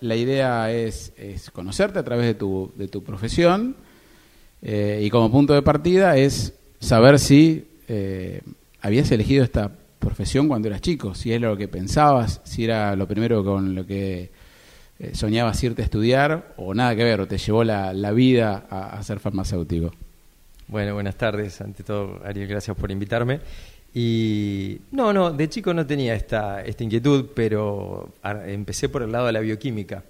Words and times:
la 0.00 0.16
idea 0.16 0.72
es, 0.72 1.12
conocerte 1.52 1.98
a 1.98 2.04
través 2.04 2.26
de 2.26 2.34
tu, 2.34 2.72
de 2.76 2.88
tu 2.88 3.02
profesión 3.02 3.76
eh, 4.62 5.00
y 5.02 5.10
como 5.10 5.30
punto 5.30 5.54
de 5.54 5.62
partida 5.62 6.16
es 6.16 6.54
saber 6.80 7.18
si 7.18 7.68
eh, 7.88 8.42
habías 8.80 9.10
elegido 9.10 9.44
esta 9.44 9.72
profesión 9.98 10.48
cuando 10.48 10.68
eras 10.68 10.80
chico, 10.80 11.14
si 11.14 11.32
es 11.32 11.40
lo 11.40 11.56
que 11.56 11.68
pensabas, 11.68 12.40
si 12.44 12.64
era 12.64 12.96
lo 12.96 13.06
primero 13.06 13.44
con 13.44 13.74
lo 13.74 13.86
que 13.86 14.30
eh, 14.98 15.14
soñabas 15.14 15.62
irte 15.62 15.82
a 15.82 15.84
estudiar 15.84 16.54
o 16.56 16.74
nada 16.74 16.94
que 16.96 17.04
ver, 17.04 17.20
o 17.20 17.26
te 17.26 17.38
llevó 17.38 17.64
la, 17.64 17.92
la 17.92 18.12
vida 18.12 18.66
a, 18.68 18.98
a, 18.98 19.02
ser 19.02 19.18
farmacéutico. 19.18 19.92
Bueno, 20.68 20.94
buenas 20.94 21.16
tardes. 21.16 21.60
Ante 21.60 21.82
todo, 21.82 22.20
Ariel, 22.24 22.48
gracias 22.48 22.76
por 22.76 22.90
invitarme. 22.90 23.40
Y 23.92 24.80
no, 24.92 25.12
no, 25.12 25.32
de 25.32 25.48
chico 25.48 25.74
no 25.74 25.84
tenía 25.84 26.14
esta, 26.14 26.62
esta 26.62 26.84
inquietud, 26.84 27.30
pero 27.34 28.14
empecé 28.46 28.88
por 28.88 29.02
el 29.02 29.10
lado 29.10 29.26
de 29.26 29.32
la 29.32 29.40
bioquímica. 29.40 30.04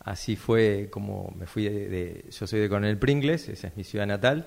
Así 0.00 0.36
fue 0.36 0.88
como 0.90 1.32
me 1.38 1.46
fui 1.46 1.64
de, 1.64 2.24
yo 2.30 2.46
soy 2.46 2.60
de 2.60 2.68
Coronel 2.68 2.98
Pringles, 2.98 3.48
esa 3.48 3.68
es 3.68 3.76
mi 3.76 3.84
ciudad 3.84 4.06
natal, 4.06 4.46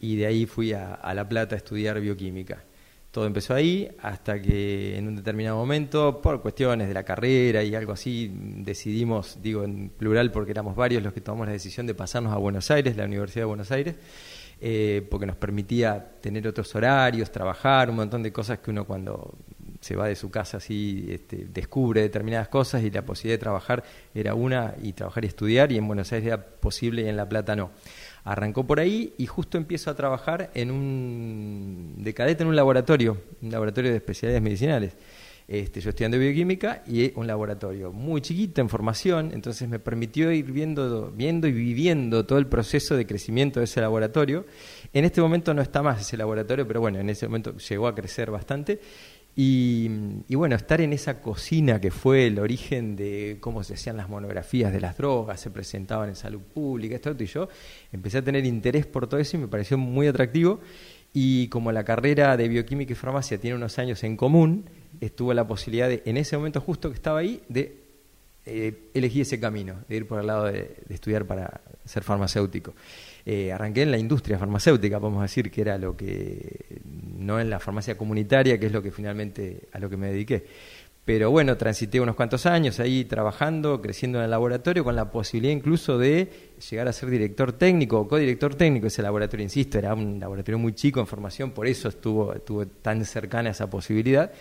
y 0.00 0.16
de 0.16 0.26
ahí 0.26 0.46
fui 0.46 0.72
a, 0.72 0.98
La 1.14 1.28
Plata 1.28 1.54
a 1.54 1.58
estudiar 1.58 2.00
bioquímica. 2.00 2.64
Todo 3.10 3.26
empezó 3.26 3.54
ahí 3.54 3.88
hasta 4.00 4.42
que 4.42 4.96
en 4.98 5.06
un 5.06 5.14
determinado 5.14 5.56
momento, 5.56 6.20
por 6.20 6.42
cuestiones 6.42 6.88
de 6.88 6.94
la 6.94 7.04
carrera 7.04 7.62
y 7.62 7.74
algo 7.74 7.92
así, 7.92 8.32
decidimos, 8.34 9.38
digo 9.40 9.62
en 9.62 9.90
plural 9.90 10.32
porque 10.32 10.50
éramos 10.50 10.74
varios 10.74 11.02
los 11.02 11.12
que 11.12 11.20
tomamos 11.20 11.46
la 11.46 11.52
decisión 11.52 11.86
de 11.86 11.94
pasarnos 11.94 12.32
a 12.32 12.38
Buenos 12.38 12.72
Aires, 12.72 12.96
la 12.96 13.04
Universidad 13.04 13.42
de 13.42 13.46
Buenos 13.46 13.70
Aires, 13.70 13.94
eh, 14.60 15.06
porque 15.10 15.26
nos 15.26 15.36
permitía 15.36 16.12
tener 16.20 16.46
otros 16.48 16.74
horarios, 16.74 17.30
trabajar, 17.30 17.90
un 17.90 17.96
montón 17.96 18.22
de 18.22 18.32
cosas 18.32 18.58
que 18.60 18.70
uno 18.70 18.84
cuando 18.86 19.34
se 19.80 19.96
va 19.96 20.08
de 20.08 20.16
su 20.16 20.30
casa 20.30 20.56
así 20.56 21.06
este, 21.10 21.46
descubre 21.52 22.00
determinadas 22.00 22.48
cosas 22.48 22.82
y 22.82 22.90
la 22.90 23.02
posibilidad 23.02 23.34
de 23.34 23.42
trabajar 23.42 23.84
era 24.14 24.34
una 24.34 24.74
y 24.82 24.94
trabajar 24.94 25.24
y 25.24 25.28
estudiar 25.28 25.72
y 25.72 25.76
en 25.76 25.86
Buenos 25.86 26.10
Aires 26.12 26.28
era 26.28 26.42
posible 26.42 27.02
y 27.02 27.08
en 27.08 27.16
La 27.16 27.28
Plata 27.28 27.54
no. 27.54 27.70
Arrancó 28.24 28.66
por 28.66 28.80
ahí 28.80 29.12
y 29.18 29.26
justo 29.26 29.58
empiezo 29.58 29.90
a 29.90 29.94
trabajar 29.94 30.50
en 30.54 30.70
un 30.70 31.96
de 31.98 32.14
cadete 32.14 32.42
en 32.42 32.48
un 32.48 32.56
laboratorio, 32.56 33.20
un 33.42 33.50
laboratorio 33.50 33.90
de 33.90 33.98
especialidades 33.98 34.42
medicinales. 34.42 34.96
Este, 35.46 35.82
yo 35.82 35.90
estudiando 35.90 36.18
bioquímica 36.18 36.82
y 36.86 37.12
un 37.16 37.26
laboratorio 37.26 37.92
muy 37.92 38.22
chiquito 38.22 38.62
en 38.62 38.70
formación, 38.70 39.30
entonces 39.34 39.68
me 39.68 39.78
permitió 39.78 40.32
ir 40.32 40.50
viendo, 40.50 41.12
viendo 41.14 41.46
y 41.46 41.52
viviendo 41.52 42.24
todo 42.24 42.38
el 42.38 42.46
proceso 42.46 42.96
de 42.96 43.06
crecimiento 43.06 43.60
de 43.60 43.64
ese 43.64 43.82
laboratorio. 43.82 44.46
En 44.94 45.04
este 45.04 45.20
momento 45.20 45.52
no 45.52 45.60
está 45.60 45.82
más 45.82 46.00
ese 46.00 46.16
laboratorio, 46.16 46.66
pero 46.66 46.80
bueno, 46.80 46.98
en 46.98 47.10
ese 47.10 47.26
momento 47.26 47.56
llegó 47.58 47.88
a 47.88 47.94
crecer 47.94 48.30
bastante. 48.30 48.80
Y, 49.36 49.88
bueno, 50.30 50.54
estar 50.54 50.80
en 50.80 50.92
esa 50.92 51.20
cocina 51.20 51.80
que 51.80 51.90
fue 51.90 52.28
el 52.28 52.38
origen 52.38 52.94
de 52.94 53.38
cómo 53.40 53.64
se 53.64 53.74
hacían 53.74 53.96
las 53.96 54.08
monografías 54.08 54.72
de 54.72 54.80
las 54.80 54.96
drogas, 54.96 55.40
se 55.40 55.50
presentaban 55.50 56.08
en 56.08 56.14
salud 56.14 56.40
pública, 56.40 56.94
esto, 56.94 57.14
y 57.18 57.26
yo 57.26 57.48
empecé 57.92 58.18
a 58.18 58.22
tener 58.22 58.46
interés 58.46 58.86
por 58.86 59.08
todo 59.08 59.18
eso 59.18 59.36
y 59.36 59.40
me 59.40 59.48
pareció 59.48 59.76
muy 59.76 60.06
atractivo. 60.06 60.60
Y 61.12 61.48
como 61.48 61.72
la 61.72 61.84
carrera 61.84 62.36
de 62.36 62.48
bioquímica 62.48 62.92
y 62.92 62.96
farmacia 62.96 63.38
tiene 63.38 63.56
unos 63.56 63.78
años 63.78 64.02
en 64.04 64.16
común, 64.16 64.64
estuvo 65.00 65.32
la 65.34 65.46
posibilidad 65.46 65.88
de, 65.88 66.02
en 66.04 66.16
ese 66.16 66.36
momento 66.36 66.60
justo 66.60 66.88
que 66.88 66.94
estaba 66.94 67.20
ahí, 67.20 67.42
de 67.48 67.84
eh, 68.46 68.90
elegir 68.92 69.22
ese 69.22 69.40
camino, 69.40 69.76
de 69.88 69.96
ir 69.96 70.06
por 70.06 70.20
el 70.20 70.26
lado 70.26 70.44
de, 70.44 70.76
estudiar 70.90 71.24
para 71.24 71.62
ser 71.84 72.02
farmacéutico. 72.02 72.74
Eh, 73.24 73.50
arranqué 73.52 73.82
en 73.82 73.90
la 73.90 73.96
industria 73.96 74.38
farmacéutica, 74.38 75.00
podemos 75.00 75.22
decir 75.22 75.50
que 75.50 75.62
era 75.62 75.78
lo 75.78 75.96
que, 75.96 76.80
no 77.16 77.40
en 77.40 77.48
la 77.48 77.58
farmacia 77.58 77.96
comunitaria, 77.96 78.58
que 78.58 78.66
es 78.66 78.72
lo 78.72 78.82
que 78.82 78.90
finalmente 78.90 79.68
a 79.72 79.78
lo 79.78 79.88
que 79.88 79.96
me 79.96 80.08
dediqué. 80.08 80.44
Pero 81.04 81.30
bueno, 81.30 81.56
transité 81.58 82.00
unos 82.00 82.16
cuantos 82.16 82.46
años 82.46 82.80
ahí 82.80 83.04
trabajando, 83.04 83.80
creciendo 83.82 84.18
en 84.18 84.24
el 84.24 84.30
laboratorio, 84.30 84.84
con 84.84 84.96
la 84.96 85.10
posibilidad 85.10 85.54
incluso 85.54 85.98
de 85.98 86.56
llegar 86.70 86.88
a 86.88 86.92
ser 86.94 87.10
director 87.10 87.52
técnico 87.52 88.00
o 88.00 88.08
codirector 88.08 88.54
técnico. 88.54 88.86
Ese 88.86 89.02
laboratorio, 89.02 89.44
insisto, 89.44 89.78
era 89.78 89.92
un 89.92 90.18
laboratorio 90.18 90.58
muy 90.58 90.74
chico 90.74 91.00
en 91.00 91.06
formación, 91.06 91.50
por 91.50 91.66
eso 91.66 91.88
estuvo, 91.88 92.32
estuvo 92.32 92.66
tan 92.66 93.04
cercana 93.04 93.50
a 93.50 93.52
esa 93.52 93.68
posibilidad. 93.68 94.32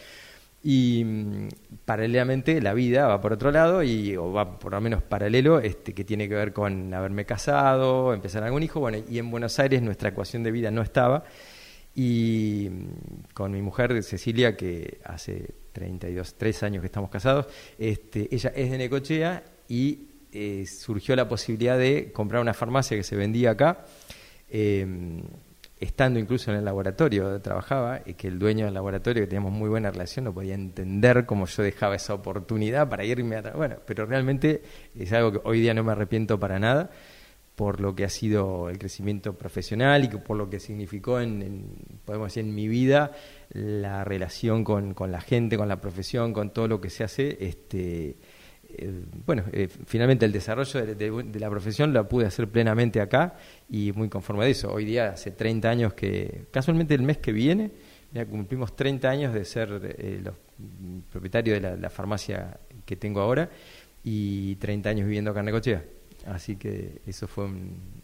Y 0.63 1.03
mm, 1.03 1.49
paralelamente 1.83 2.61
la 2.61 2.73
vida 2.73 3.07
va 3.07 3.19
por 3.19 3.33
otro 3.33 3.51
lado, 3.51 3.83
y, 3.83 4.15
o 4.15 4.31
va 4.31 4.57
por 4.59 4.71
lo 4.71 4.79
menos 4.81 5.03
paralelo, 5.03 5.59
este, 5.59 5.93
que 5.93 6.05
tiene 6.05 6.29
que 6.29 6.35
ver 6.35 6.53
con 6.53 6.93
haberme 6.93 7.25
casado, 7.25 8.13
empezar 8.13 8.43
algún 8.43 8.63
hijo. 8.63 8.79
Bueno, 8.79 8.99
y 9.09 9.19
en 9.19 9.29
Buenos 9.29 9.59
Aires 9.59 9.81
nuestra 9.81 10.09
ecuación 10.09 10.41
de 10.43 10.51
vida 10.51 10.71
no 10.71 10.81
estaba. 10.81 11.25
Y 11.93 12.69
mm, 12.71 13.33
con 13.33 13.51
mi 13.51 13.61
mujer 13.61 14.01
Cecilia, 14.03 14.55
que 14.55 14.99
hace 15.03 15.53
32, 15.73 16.35
3 16.35 16.63
años 16.63 16.81
que 16.81 16.87
estamos 16.87 17.09
casados, 17.09 17.47
este, 17.77 18.33
ella 18.33 18.53
es 18.55 18.71
de 18.71 18.77
Necochea 18.77 19.43
y 19.67 20.07
eh, 20.31 20.65
surgió 20.65 21.15
la 21.15 21.27
posibilidad 21.27 21.77
de 21.77 22.11
comprar 22.13 22.41
una 22.41 22.53
farmacia 22.53 22.95
que 22.95 23.03
se 23.03 23.17
vendía 23.17 23.51
acá. 23.51 23.85
Eh, 24.49 24.85
estando 25.83 26.19
incluso 26.19 26.51
en 26.51 26.57
el 26.57 26.65
laboratorio 26.65 27.25
donde 27.25 27.39
trabajaba, 27.39 28.01
y 28.05 28.13
que 28.13 28.27
el 28.27 28.39
dueño 28.39 28.65
del 28.65 28.73
laboratorio, 28.73 29.23
que 29.23 29.27
teníamos 29.27 29.51
muy 29.51 29.69
buena 29.69 29.91
relación, 29.91 30.25
no 30.25 30.33
podía 30.33 30.55
entender 30.55 31.25
cómo 31.25 31.45
yo 31.45 31.63
dejaba 31.63 31.95
esa 31.95 32.13
oportunidad 32.13 32.89
para 32.89 33.05
irme 33.05 33.35
a... 33.35 33.41
Bueno, 33.51 33.77
pero 33.85 34.05
realmente 34.05 34.61
es 34.97 35.11
algo 35.13 35.33
que 35.33 35.41
hoy 35.43 35.61
día 35.61 35.73
no 35.73 35.83
me 35.83 35.91
arrepiento 35.91 36.39
para 36.39 36.59
nada 36.59 36.89
por 37.55 37.81
lo 37.81 37.93
que 37.93 38.03
ha 38.03 38.09
sido 38.09 38.69
el 38.69 38.79
crecimiento 38.79 39.37
profesional 39.37 40.03
y 40.05 40.07
por 40.07 40.37
lo 40.37 40.49
que 40.49 40.59
significó 40.59 41.19
en, 41.19 41.75
podemos 42.03 42.29
decir 42.29 42.45
en 42.45 42.55
mi 42.55 42.67
vida 42.67 43.11
la 43.51 44.03
relación 44.03 44.63
con, 44.63 44.95
con, 44.95 45.11
la 45.11 45.21
gente, 45.21 45.55
con 45.55 45.67
la 45.67 45.79
profesión, 45.79 46.33
con 46.33 46.51
todo 46.51 46.67
lo 46.67 46.81
que 46.81 46.89
se 46.89 47.03
hace, 47.03 47.37
este 47.41 48.17
bueno, 49.25 49.43
eh, 49.51 49.67
finalmente 49.85 50.25
el 50.25 50.31
desarrollo 50.31 50.85
de, 50.85 51.39
la 51.39 51.49
profesión 51.49 51.93
la 51.93 52.07
pude 52.07 52.25
hacer 52.25 52.47
plenamente 52.47 53.01
acá 53.01 53.35
y 53.69 53.91
muy 53.93 54.09
conforme 54.09 54.45
de 54.45 54.51
eso. 54.51 54.71
Hoy 54.71 54.85
día 54.85 55.09
hace 55.09 55.31
30 55.31 55.69
años 55.69 55.93
que, 55.93 56.45
casualmente 56.51 56.93
el 56.93 57.01
mes 57.01 57.17
que 57.17 57.31
viene, 57.31 57.71
ya 58.11 58.25
cumplimos 58.25 58.75
30 58.75 59.09
años 59.09 59.33
de 59.33 59.45
ser 59.45 59.95
eh, 59.97 60.21
los 60.23 60.35
propietarios 61.11 61.61
de 61.61 61.77
la, 61.77 61.89
farmacia 61.89 62.57
que 62.85 62.95
tengo 62.95 63.21
ahora 63.21 63.49
y 64.03 64.55
30 64.55 64.89
años 64.89 65.05
viviendo 65.05 65.31
acá 65.31 65.39
en 65.39 65.47
Necochea. 65.47 65.83
Así 66.27 66.55
que 66.55 67.01
eso 67.05 67.27
fue 67.27 67.47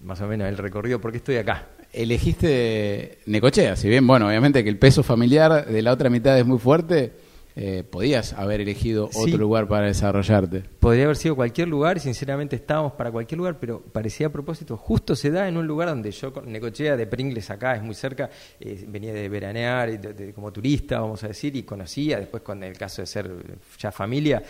más 0.03 0.19
o 0.21 0.27
menos 0.27 0.47
el 0.49 0.57
recorrido, 0.57 0.99
porque 0.99 1.17
estoy 1.17 1.37
acá. 1.37 1.67
Elegiste 1.93 3.19
Necochea, 3.25 3.75
si 3.75 3.87
bien, 3.87 4.05
bueno, 4.05 4.27
obviamente 4.27 4.63
que 4.63 4.69
el 4.69 4.77
peso 4.77 5.03
familiar 5.03 5.65
de 5.65 5.81
la 5.81 5.93
otra 5.93 6.09
mitad 6.09 6.37
es 6.37 6.45
muy 6.45 6.59
fuerte, 6.59 7.13
eh, 7.61 7.83
podías 7.83 8.31
haber 8.31 8.61
elegido 8.61 9.09
otro 9.13 9.37
lugar 9.37 9.67
para 9.67 9.87
desarrollarte. 9.87 10.63
Podría 10.79 11.03
haber 11.03 11.17
sido 11.17 11.35
cualquier 11.35 11.67
lugar 11.67 11.97
y 11.97 11.99
sinceramente 11.99 12.55
estábamos 12.55 12.93
para 12.93 13.11
cualquier 13.11 13.37
lugar, 13.37 13.59
pero 13.59 13.81
parecía 13.81 14.27
a 14.27 14.29
propósito, 14.29 14.77
justo 14.77 15.13
se 15.13 15.29
da 15.29 15.45
en 15.45 15.57
un 15.57 15.67
lugar 15.67 15.89
donde 15.89 16.09
yo, 16.11 16.31
Necochea 16.45 16.95
de 16.95 17.05
Pringles 17.05 17.49
acá, 17.49 17.75
es 17.75 17.83
muy 17.83 17.95
cerca, 17.95 18.29
eh, 18.61 18.85
venía 18.87 19.11
de 19.11 19.27
veranear 19.27 19.99
como 20.33 20.53
turista, 20.53 21.01
vamos 21.01 21.21
a 21.25 21.27
decir, 21.27 21.53
y 21.57 21.63
conocía, 21.63 22.17
después 22.17 22.43
con 22.43 22.63
el 22.63 22.77
caso 22.77 23.01
de 23.01 23.07
ser 23.07 23.29
ya 23.77 23.91
familia, 23.91 24.41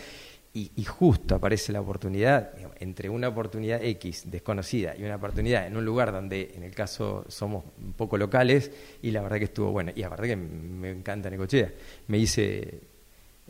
y, 0.54 0.70
y, 0.76 0.84
justo 0.84 1.34
aparece 1.34 1.72
la 1.72 1.80
oportunidad, 1.80 2.52
entre 2.78 3.08
una 3.08 3.26
oportunidad 3.26 3.82
X 3.82 4.30
desconocida 4.30 4.96
y 4.96 5.02
una 5.02 5.16
oportunidad 5.16 5.66
en 5.66 5.76
un 5.76 5.84
lugar 5.84 6.12
donde 6.12 6.52
en 6.54 6.62
el 6.62 6.74
caso 6.74 7.24
somos 7.26 7.64
un 7.76 7.92
poco 7.94 8.16
locales, 8.16 8.70
y 9.02 9.10
la 9.10 9.20
verdad 9.20 9.38
que 9.38 9.44
estuvo 9.44 9.72
bueno, 9.72 9.90
y 9.96 10.00
la 10.00 10.08
verdad 10.10 10.26
que 10.26 10.36
me 10.36 10.90
encanta 10.90 11.28
Necochea. 11.28 11.72
Me 12.06 12.18
hice 12.18 12.90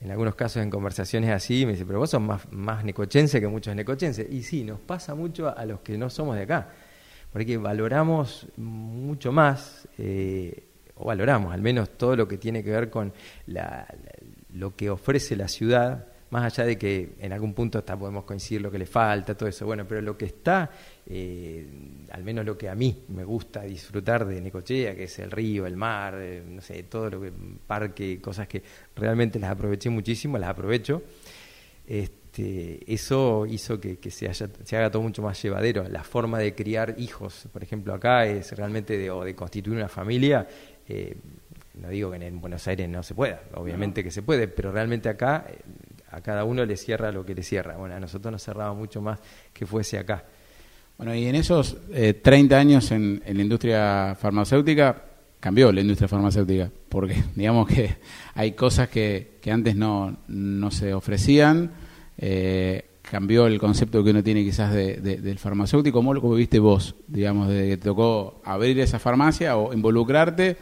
en 0.01 0.11
algunos 0.11 0.35
casos 0.35 0.63
en 0.63 0.71
conversaciones 0.71 1.31
así, 1.31 1.67
me 1.67 1.73
dice, 1.73 1.85
pero 1.85 1.99
vos 1.99 2.11
sos 2.11 2.23
más, 2.23 2.51
más 2.51 2.85
necochense 2.85 3.41
que 3.41 3.49
muchos 3.49 3.75
necochenses. 3.75 4.27
Y 4.31 4.43
sí, 4.43 4.65
nos 4.65 4.81
pasa 4.81 5.15
mucho 5.15 5.55
a, 5.55 5.65
los 5.67 5.81
que 5.81 5.99
no 5.99 6.09
somos 6.09 6.37
de 6.37 6.43
acá, 6.43 6.69
porque 7.33 7.59
valoramos 7.59 8.47
mucho 8.57 9.31
más, 9.31 9.87
eh, 9.99 10.65
o 10.95 11.07
valoramos 11.07 11.53
al 11.53 11.61
menos 11.61 11.91
todo 11.91 12.17
lo 12.17 12.27
que 12.27 12.39
tiene 12.39 12.65
que 12.65 12.71
ver 12.71 12.91
con 12.91 13.13
lo 14.55 14.75
que 14.75 14.91
ofrece 14.91 15.37
la 15.37 15.49
ciudad, 15.49 16.07
más 16.31 16.45
allá 16.45 16.65
de 16.65 16.79
que 16.79 17.15
en 17.19 17.33
algún 17.33 17.55
punto 17.55 17.79
hasta 17.79 17.99
podemos 17.99 18.25
coincidir 18.25 18.63
lo 18.63 18.71
que 18.71 18.79
le 18.79 18.87
falta, 18.87 19.37
todo 19.37 19.49
eso, 19.49 19.67
bueno, 19.67 19.85
pero 19.87 20.01
lo 20.01 20.17
que 20.17 20.27
está, 20.27 20.71
eh, 21.13 21.67
al 22.13 22.23
menos 22.23 22.45
lo 22.45 22.57
que 22.57 22.69
a 22.69 22.77
mí 22.77 23.03
me 23.09 23.25
gusta 23.25 23.63
disfrutar 23.63 24.25
de 24.25 24.41
Necochea, 24.41 24.95
que 24.95 25.05
es 25.05 25.19
el 25.19 25.33
río, 25.33 25.67
el 25.67 25.77
mar, 25.77 26.15
eh, 26.17 26.41
no 26.47 26.61
sé, 26.61 26.85
todo 26.85 27.11
lo 27.11 27.21
que, 27.21 27.33
parque, 27.67 28.21
cosas 28.21 28.47
que 28.47 28.63
realmente 28.95 29.41
las 29.41 29.51
aproveché 29.51 29.91
muchísimo, 29.91 30.39
las 30.39 30.51
aprovecho. 30.51 31.03
Este, 31.85 32.93
eso 32.93 33.45
hizo 33.45 33.81
que, 33.81 33.99
se, 34.09 34.29
haya, 34.29 34.49
se 34.63 34.77
haga 34.77 34.89
todo 34.89 35.03
mucho 35.03 35.21
más 35.21 35.43
llevadero. 35.43 35.83
La 35.89 36.05
forma 36.05 36.39
de 36.39 36.55
criar 36.55 36.95
hijos, 36.97 37.49
por 37.53 37.65
ejemplo, 37.65 37.93
acá 37.93 38.25
es 38.27 38.53
realmente 38.53 38.97
de, 38.97 39.11
o 39.11 39.25
de 39.25 39.35
constituir 39.35 39.77
una 39.77 39.89
familia. 39.89 40.47
Eh, 40.89 41.17
no 41.75 41.89
digo 41.89 42.13
que 42.13 42.25
en 42.25 42.41
Buenos 42.41 42.69
Aires 42.69 42.89
no 42.89 43.03
se 43.03 43.17
pueda, 43.17 43.43
obviamente 43.55 44.05
que 44.05 44.13
se 44.13 44.23
puede, 44.23 44.47
pero 44.47 44.71
realmente 44.71 45.09
acá 45.09 45.45
a 46.09 46.21
cada 46.21 46.45
uno 46.45 46.65
le 46.65 46.77
cierra 46.77 47.11
lo 47.11 47.27
que 47.27 47.35
le 47.35 47.43
cierra. 47.43 47.77
Bueno, 47.77 47.97
a 47.97 48.01
nosotros 48.01 48.31
nos 48.31 48.45
cerraba 48.45 48.75
mucho 48.75 49.03
más 49.03 49.19
que 49.53 49.67
fuese 49.67 49.99
acá. 49.99 50.25
Bueno, 51.01 51.15
y 51.15 51.25
en 51.25 51.35
esos 51.35 51.79
30 52.23 52.55
eh, 52.55 52.61
años 52.61 52.91
en, 52.91 53.23
la 53.25 53.41
industria 53.41 54.15
farmacéutica, 54.21 55.03
cambió 55.41 55.73
la 55.73 55.81
industria 55.81 56.09
farmacéutica, 56.09 56.71
porque 56.91 57.25
digamos 57.35 57.69
que 57.69 57.97
hay 58.35 58.53
cosas 58.53 58.91
que, 58.91 59.39
que 59.41 59.51
antes 59.51 59.77
no, 59.77 60.19
no 60.29 60.71
se 60.71 60.93
ofrecían, 60.93 61.71
eh, 62.19 62.85
cambió 63.01 63.47
el 63.47 63.59
concepto 63.59 64.05
que 64.05 64.11
uno 64.11 64.23
tiene 64.23 64.45
quizás 64.45 64.75
de, 64.75 64.97
del 65.01 65.39
farmacéutico. 65.39 65.97
¿Cómo 66.01 66.13
lo 66.13 66.21
viste 66.33 66.59
vos, 66.59 66.95
digamos, 67.09 67.49
de 67.49 67.67
que 67.67 67.77
te 67.79 67.85
tocó 67.85 68.43
abrir 68.45 68.79
esa 68.79 68.99
farmacia 68.99 69.57
o 69.57 69.73
involucrarte 69.73 70.59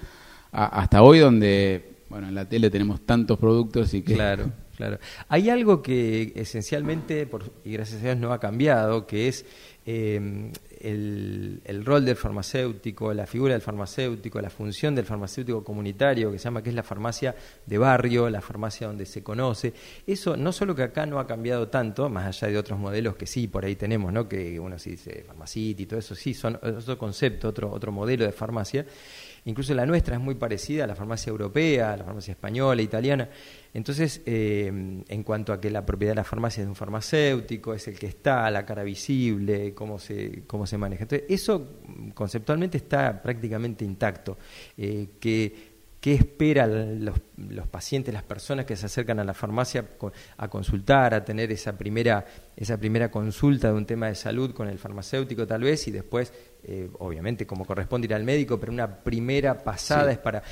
hasta 0.52 1.02
hoy 1.02 1.19
donde, 1.19 1.96
bueno, 2.11 2.29
en 2.29 2.37
la 2.37 2.49
tele 2.49 2.70
tenemos 2.70 3.00
tantos 3.00 3.40
productos 3.40 3.93
y 3.93 4.02
que... 4.02 4.14
Claro, 4.14 4.52
claro. 4.76 5.00
Hay 5.29 5.50
algo 5.50 5.82
que 5.82 6.32
esencialmente, 6.37 7.26
por, 7.26 7.50
y 7.64 7.73
gracias 7.73 8.02
a 8.02 8.05
Dios, 8.05 8.19
no 8.19 8.32
ha 8.32 8.38
cambiado, 8.38 9.05
que 9.05 9.26
es 9.26 9.44
eh, 9.90 10.52
el, 10.81 11.62
el, 11.64 11.82
rol 11.82 12.05
del 12.05 12.14
farmacéutico, 12.14 13.14
la 13.14 13.26
figura 13.26 13.55
del 13.55 13.62
farmacéutico, 13.62 14.38
la 14.38 14.50
función 14.50 14.94
del 14.94 15.06
farmacéutico 15.06 15.64
comunitario, 15.64 16.31
que 16.31 16.38
se 16.38 16.44
llama 16.44 16.62
que 16.62 16.69
es 16.69 16.75
la 16.75 16.82
farmacia 16.82 17.35
de 17.64 17.79
barrio, 17.79 18.29
la 18.29 18.43
farmacia 18.43 18.87
donde 18.87 19.06
se 19.06 19.23
conoce. 19.23 19.73
Eso 20.06 20.37
no 20.37 20.52
solo 20.52 20.75
que 20.75 20.82
acá 20.82 21.06
no 21.06 21.19
ha 21.19 21.26
cambiado 21.26 21.69
tanto, 21.69 22.11
más 22.11 22.26
allá 22.26 22.52
de 22.52 22.58
otros 22.58 22.79
modelos 22.79 23.17
que 23.17 23.26
sí 23.26 23.49
por 23.49 23.64
ahí 23.64 23.76
tenemos, 23.76 24.12
¿no? 24.12 24.29
que 24.29 24.61
uno 24.61 24.79
sí 24.79 24.90
dice 24.90 25.25
farmacity 25.26 25.85
y 25.85 25.87
todo 25.87 26.00
eso, 26.00 26.14
sí, 26.14 26.35
son 26.35 26.56
otro 26.56 26.99
concepto, 26.99 27.49
otro, 27.49 27.73
otro 27.73 27.90
modelo 27.90 28.26
de 28.26 28.32
farmacia. 28.32 28.85
Incluso 29.48 29.72
la 29.72 29.86
nuestra 29.86 30.14
es 30.14 30.20
muy 30.20 30.34
parecida 30.34 30.84
a 30.84 30.86
la 30.86 30.94
farmacia 30.94 31.30
europea, 31.30 31.94
a 31.94 31.96
la 31.96 32.04
farmacia 32.04 32.32
española, 32.32 32.82
italiana. 32.82 33.30
Entonces, 33.72 34.20
eh, 34.26 34.66
en 34.66 35.22
cuanto 35.22 35.54
a 35.54 35.60
que 35.60 35.70
la 35.70 35.86
propiedad 35.86 36.12
de 36.12 36.16
la 36.16 36.24
farmacia 36.24 36.60
es 36.60 36.66
de 36.66 36.68
un 36.68 36.76
farmacéutico, 36.76 37.72
es 37.72 37.88
el 37.88 37.98
que 37.98 38.08
está, 38.08 38.50
la 38.50 38.66
cara 38.66 38.82
visible, 38.82 39.72
cómo 39.72 39.98
se, 39.98 40.42
cómo 40.46 40.66
se 40.66 40.76
maneja. 40.76 41.04
Entonces, 41.04 41.30
eso 41.30 41.78
conceptualmente 42.12 42.76
está 42.76 43.22
prácticamente 43.22 43.86
intacto. 43.86 44.36
Eh, 44.76 45.08
qué 45.18 46.14
esperan 46.14 47.02
los, 47.02 47.18
los, 47.38 47.66
pacientes, 47.68 48.12
las 48.12 48.24
personas 48.24 48.66
que 48.66 48.76
se 48.76 48.84
acercan 48.84 49.18
a 49.18 49.24
la 49.24 49.32
farmacia 49.32 49.82
a 50.36 50.48
consultar, 50.48 51.14
a 51.14 51.24
tener 51.24 51.50
esa 51.52 51.76
primera, 51.76 52.22
esa 52.58 52.76
primera 52.76 53.10
consulta 53.10 53.69
de 53.69 53.75
un 53.75 53.87
tema 53.87 54.08
de 54.08 54.16
salud 54.16 54.52
con 54.52 54.69
el 54.69 54.78
farmacéutico 54.78 55.46
tal 55.46 55.62
vez 55.62 55.87
y 55.87 55.93
después 55.93 56.32
eh, 56.64 56.90
obviamente 56.99 57.46
como 57.46 57.64
corresponde 57.64 58.06
ir 58.06 58.14
al 58.14 58.25
médico, 58.25 58.58
pero 58.58 58.72
una 58.72 58.88
primera 58.88 59.56
pasada 59.62 60.10
es 60.10 60.19
para, 60.19 60.43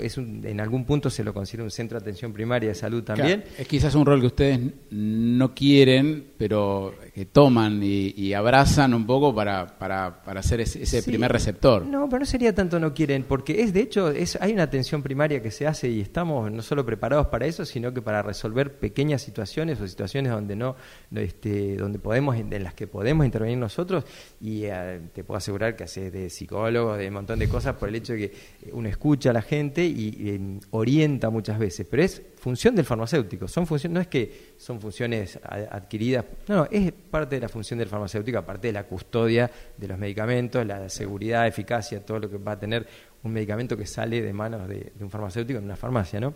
es 0.00 0.16
en 0.16 0.60
algún 0.60 0.84
punto 0.84 1.10
se 1.10 1.24
lo 1.24 1.34
considera 1.34 1.64
un 1.64 1.72
centro 1.72 1.98
de 1.98 2.04
atención 2.04 2.32
primaria 2.32 2.68
de 2.68 2.74
salud 2.74 3.02
también. 3.02 3.42
es 3.58 3.66
quizás 3.66 3.96
un 3.96 4.06
rol 4.06 4.20
que 4.20 4.26
ustedes 4.28 4.60
no 4.90 5.54
quieren, 5.54 6.24
pero 6.38 6.94
que 7.12 7.26
toman 7.26 7.80
y, 7.82 8.32
abrazan 8.32 8.94
un 8.94 9.06
poco 9.06 9.34
para, 9.34 9.66
para, 9.78 10.22
para 10.22 10.40
hacer 10.40 10.60
ese, 10.60 11.02
primer 11.02 11.32
receptor. 11.32 11.84
No, 11.84 12.08
pero 12.08 12.20
no 12.20 12.26
sería 12.26 12.54
tanto 12.54 12.78
no 12.78 12.94
quieren, 12.94 13.24
porque 13.24 13.62
es 13.62 13.72
de 13.72 13.80
hecho, 13.80 14.10
es, 14.10 14.38
hay 14.40 14.52
una 14.52 14.64
atención 14.64 15.02
primaria 15.02 15.42
que 15.42 15.50
se 15.50 15.66
hace 15.66 15.88
y 15.88 16.00
estamos 16.00 16.50
no 16.52 16.62
solo 16.62 16.86
preparados 16.86 17.26
para 17.26 17.46
eso, 17.46 17.64
sino 17.64 17.92
que 17.92 18.02
para 18.02 18.22
resolver 18.22 18.78
pequeñas 18.78 19.22
situaciones 19.22 19.80
o 19.80 19.88
situaciones 19.88 20.30
donde 20.32 20.54
no, 20.54 20.76
este, 21.14 21.55
donde 21.76 21.98
podemos, 21.98 22.36
en 22.36 22.62
las 22.62 22.74
que 22.74 22.86
podemos 22.86 23.24
intervenir 23.24 23.58
nosotros 23.58 24.04
y 24.40 24.64
eh, 24.64 25.00
te 25.12 25.24
puedo 25.24 25.38
asegurar 25.38 25.76
que 25.76 25.84
hace 25.84 26.10
de 26.10 26.30
psicólogo, 26.30 26.96
de 26.96 27.08
un 27.08 27.14
montón 27.14 27.38
de 27.38 27.48
cosas, 27.48 27.74
por 27.76 27.88
el 27.88 27.96
hecho 27.96 28.12
de 28.12 28.30
que 28.30 28.32
uno 28.72 28.88
escucha 28.88 29.30
a 29.30 29.32
la 29.32 29.42
gente 29.42 29.84
y, 29.84 30.30
em, 30.30 30.60
orienta 30.70 31.30
muchas 31.30 31.58
veces, 31.58 31.86
pero 31.90 32.02
es 32.02 32.22
función 32.36 32.74
del 32.74 32.84
farmacéutico, 32.84 33.48
son 33.48 33.66
funciones, 33.66 33.94
no 33.94 34.00
es 34.00 34.06
que 34.06 34.54
son 34.56 34.80
funciones 34.80 35.38
adquiridas, 35.42 36.24
no, 36.48 36.56
no, 36.56 36.68
es 36.70 36.92
parte 36.92 37.36
de 37.36 37.40
la 37.40 37.48
función 37.48 37.78
del 37.78 37.88
farmacéutico, 37.88 38.38
aparte 38.38 38.68
de 38.68 38.72
la 38.72 38.84
custodia 38.84 39.50
de 39.76 39.88
los 39.88 39.98
medicamentos, 39.98 40.64
la 40.66 40.88
seguridad, 40.88 41.46
eficacia, 41.46 42.04
todo 42.04 42.20
lo 42.20 42.30
que 42.30 42.38
va 42.38 42.52
a 42.52 42.58
tener 42.58 42.86
un 43.22 43.32
medicamento 43.32 43.76
que 43.76 43.86
sale 43.86 44.22
de 44.22 44.32
manos 44.32 44.68
de, 44.68 44.92
un 45.00 45.10
farmacéutico 45.10 45.58
en 45.58 45.64
una 45.64 45.76
farmacia, 45.76 46.20
¿no? 46.20 46.34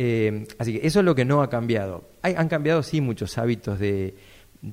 Eh, 0.00 0.46
así 0.58 0.78
que 0.78 0.86
eso 0.86 1.00
es 1.00 1.04
lo 1.04 1.14
que 1.14 1.24
no 1.24 1.42
ha 1.42 1.50
cambiado. 1.50 2.04
Han 2.22 2.48
cambiado 2.48 2.82
sí 2.82 3.00
muchos 3.00 3.36
hábitos 3.36 3.80
de 3.80 4.14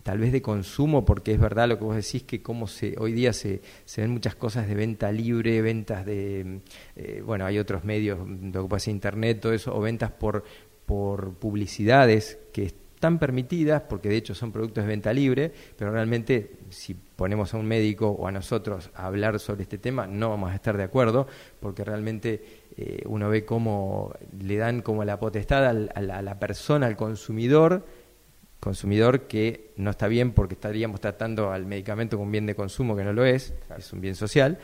tal 0.04 0.18
vez 0.18 0.32
de 0.32 0.42
consumo, 0.42 1.06
porque 1.06 1.34
es 1.34 1.40
verdad 1.40 1.68
lo 1.68 1.78
que 1.78 1.84
vos 1.84 1.96
decís, 1.96 2.24
que 2.24 2.42
como 2.42 2.68
se, 2.68 2.96
hoy 2.98 3.14
día 3.14 3.34
se, 3.34 3.62
se 3.86 4.02
ven 4.02 4.12
muchas 4.12 4.36
cosas 4.36 4.68
de 4.68 4.76
venta 4.76 5.12
libre, 5.12 5.62
ventas 5.62 6.06
de, 6.06 6.62
eh, 6.96 7.22
bueno, 7.26 7.46
hay 7.46 7.60
otros 7.60 7.84
medios, 7.84 8.20
que 8.52 8.60
pasa 8.70 8.92
internet, 8.92 9.40
todo 9.42 9.54
eso, 9.54 9.76
o 9.76 9.82
ventas 9.82 10.12
por, 10.12 10.44
por 10.86 11.34
publicidades 11.36 12.40
que 12.52 12.66
están 12.66 13.20
permitidas, 13.20 13.84
porque 13.84 14.10
de 14.10 14.16
hecho 14.16 14.34
son 14.34 14.52
productos 14.52 14.84
de 14.84 14.88
venta 14.88 15.14
libre, 15.14 15.52
pero 15.78 15.92
realmente 15.92 16.58
si 16.70 16.96
ponemos 16.96 17.54
a 17.54 17.58
un 17.58 17.68
médico 17.68 18.10
o 18.10 18.28
a 18.28 18.32
nosotros 18.32 18.90
a 18.96 19.06
hablar 19.06 19.40
sobre 19.40 19.64
este 19.64 19.78
tema, 19.78 20.08
no 20.08 20.30
vamos 20.30 20.52
a 20.52 20.56
estar 20.56 20.76
de 20.78 20.84
acuerdo, 20.84 21.28
porque 21.60 21.84
realmente 21.84 22.44
eh, 22.76 23.04
uno 23.06 23.30
ve 23.30 23.46
cómo 23.46 24.14
le 24.40 24.58
dan 24.58 24.82
como 24.82 25.04
la 25.04 25.20
potestad 25.20 25.66
a 25.66 26.02
la 26.02 26.40
persona, 26.40 26.88
al 26.88 26.96
consumidor, 26.96 27.86
consumidor 28.66 29.28
que 29.28 29.70
no 29.78 29.92
está 29.92 30.08
bien 30.08 30.32
porque 30.32 30.56
estaríamos 30.56 31.00
tratando 31.00 31.52
al 31.52 31.68
medicamento 31.68 32.18
como 32.18 32.26
un 32.26 32.32
bien 32.32 32.48
de 32.48 32.56
consumo 32.56 32.96
que 32.96 33.04
no 33.04 33.14
lo 33.14 33.24
es, 33.24 33.54
es 33.78 33.94
un 33.94 34.02
bien 34.02 34.16
social, 34.16 34.58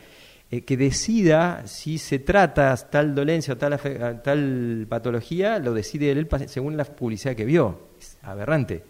eh, 0.50 0.62
que 0.62 0.76
decida 0.76 1.68
si 1.68 1.98
se 1.98 2.18
trata 2.18 2.76
tal 2.76 3.14
dolencia 3.14 3.54
o 3.54 3.56
tal, 3.56 3.78
tal 4.24 4.86
patología, 4.88 5.60
lo 5.60 5.72
decide 5.72 6.10
él 6.10 6.28
según 6.46 6.76
la 6.76 6.84
publicidad 6.84 7.36
que 7.36 7.44
vio. 7.44 7.90
Es 7.96 8.18
aberrante. 8.22 8.82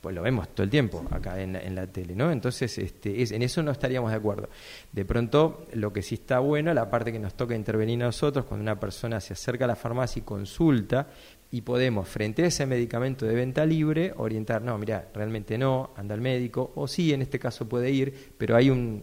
Pues 0.00 0.14
lo 0.14 0.22
vemos 0.22 0.48
todo 0.50 0.62
el 0.64 0.70
tiempo 0.70 1.04
acá 1.10 1.40
en, 1.40 1.56
en 1.56 1.74
la 1.74 1.86
tele, 1.86 2.14
¿no? 2.14 2.30
Entonces, 2.30 2.78
este, 2.78 3.20
es, 3.20 3.32
en 3.32 3.42
eso 3.42 3.62
no 3.62 3.72
estaríamos 3.72 4.10
de 4.10 4.16
acuerdo. 4.16 4.48
De 4.92 5.04
pronto, 5.04 5.66
lo 5.72 5.92
que 5.92 6.02
sí 6.02 6.14
está 6.14 6.38
bueno, 6.38 6.72
la 6.72 6.88
parte 6.88 7.10
que 7.10 7.18
nos 7.18 7.34
toca 7.34 7.54
intervenir 7.54 8.00
a 8.02 8.06
nosotros, 8.06 8.44
cuando 8.44 8.62
una 8.62 8.78
persona 8.78 9.20
se 9.20 9.32
acerca 9.32 9.64
a 9.64 9.68
la 9.68 9.76
farmacia 9.76 10.20
y 10.20 10.22
consulta, 10.22 11.08
y 11.50 11.62
podemos, 11.62 12.06
frente 12.06 12.44
a 12.44 12.46
ese 12.46 12.66
medicamento 12.66 13.26
de 13.26 13.34
venta 13.34 13.64
libre, 13.64 14.12
orientar, 14.16 14.62
no, 14.62 14.76
mira, 14.78 15.08
realmente 15.14 15.56
no, 15.56 15.90
anda 15.96 16.14
al 16.14 16.20
médico, 16.20 16.72
o 16.74 16.86
sí, 16.86 17.12
en 17.12 17.22
este 17.22 17.38
caso 17.38 17.68
puede 17.68 17.90
ir, 17.90 18.32
pero 18.36 18.54
hay 18.54 18.68
un, 18.68 19.02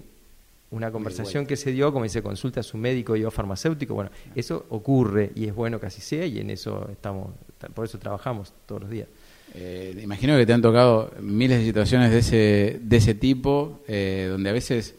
una 0.69 0.91
conversación 0.91 1.45
que 1.45 1.55
se 1.55 1.71
dio, 1.71 1.91
como 1.91 2.03
dice, 2.03 2.21
consulta 2.21 2.59
a 2.59 2.63
su 2.63 2.77
médico 2.77 3.15
y 3.15 3.23
o 3.23 3.31
farmacéutico, 3.31 3.95
bueno, 3.95 4.11
eso 4.35 4.65
ocurre 4.69 5.31
y 5.35 5.47
es 5.47 5.55
bueno 5.55 5.79
que 5.79 5.87
así 5.87 6.01
sea 6.01 6.25
y 6.25 6.39
en 6.39 6.51
eso 6.51 6.87
estamos, 6.91 7.31
por 7.73 7.85
eso 7.85 7.97
trabajamos 7.97 8.53
todos 8.65 8.81
los 8.81 8.91
días. 8.91 9.07
Eh, 9.57 9.97
imagino 10.03 10.35
que 10.37 10.45
te 10.45 10.51
han 10.51 10.61
tocado 10.61 11.13
miles 11.21 11.59
de 11.59 11.65
situaciones 11.65 12.11
de 12.11 12.17
ese, 12.19 12.79
de 12.81 12.97
ese 12.97 13.15
tipo, 13.15 13.81
eh, 13.87 14.27
donde 14.29 14.49
a 14.49 14.53
veces 14.53 14.95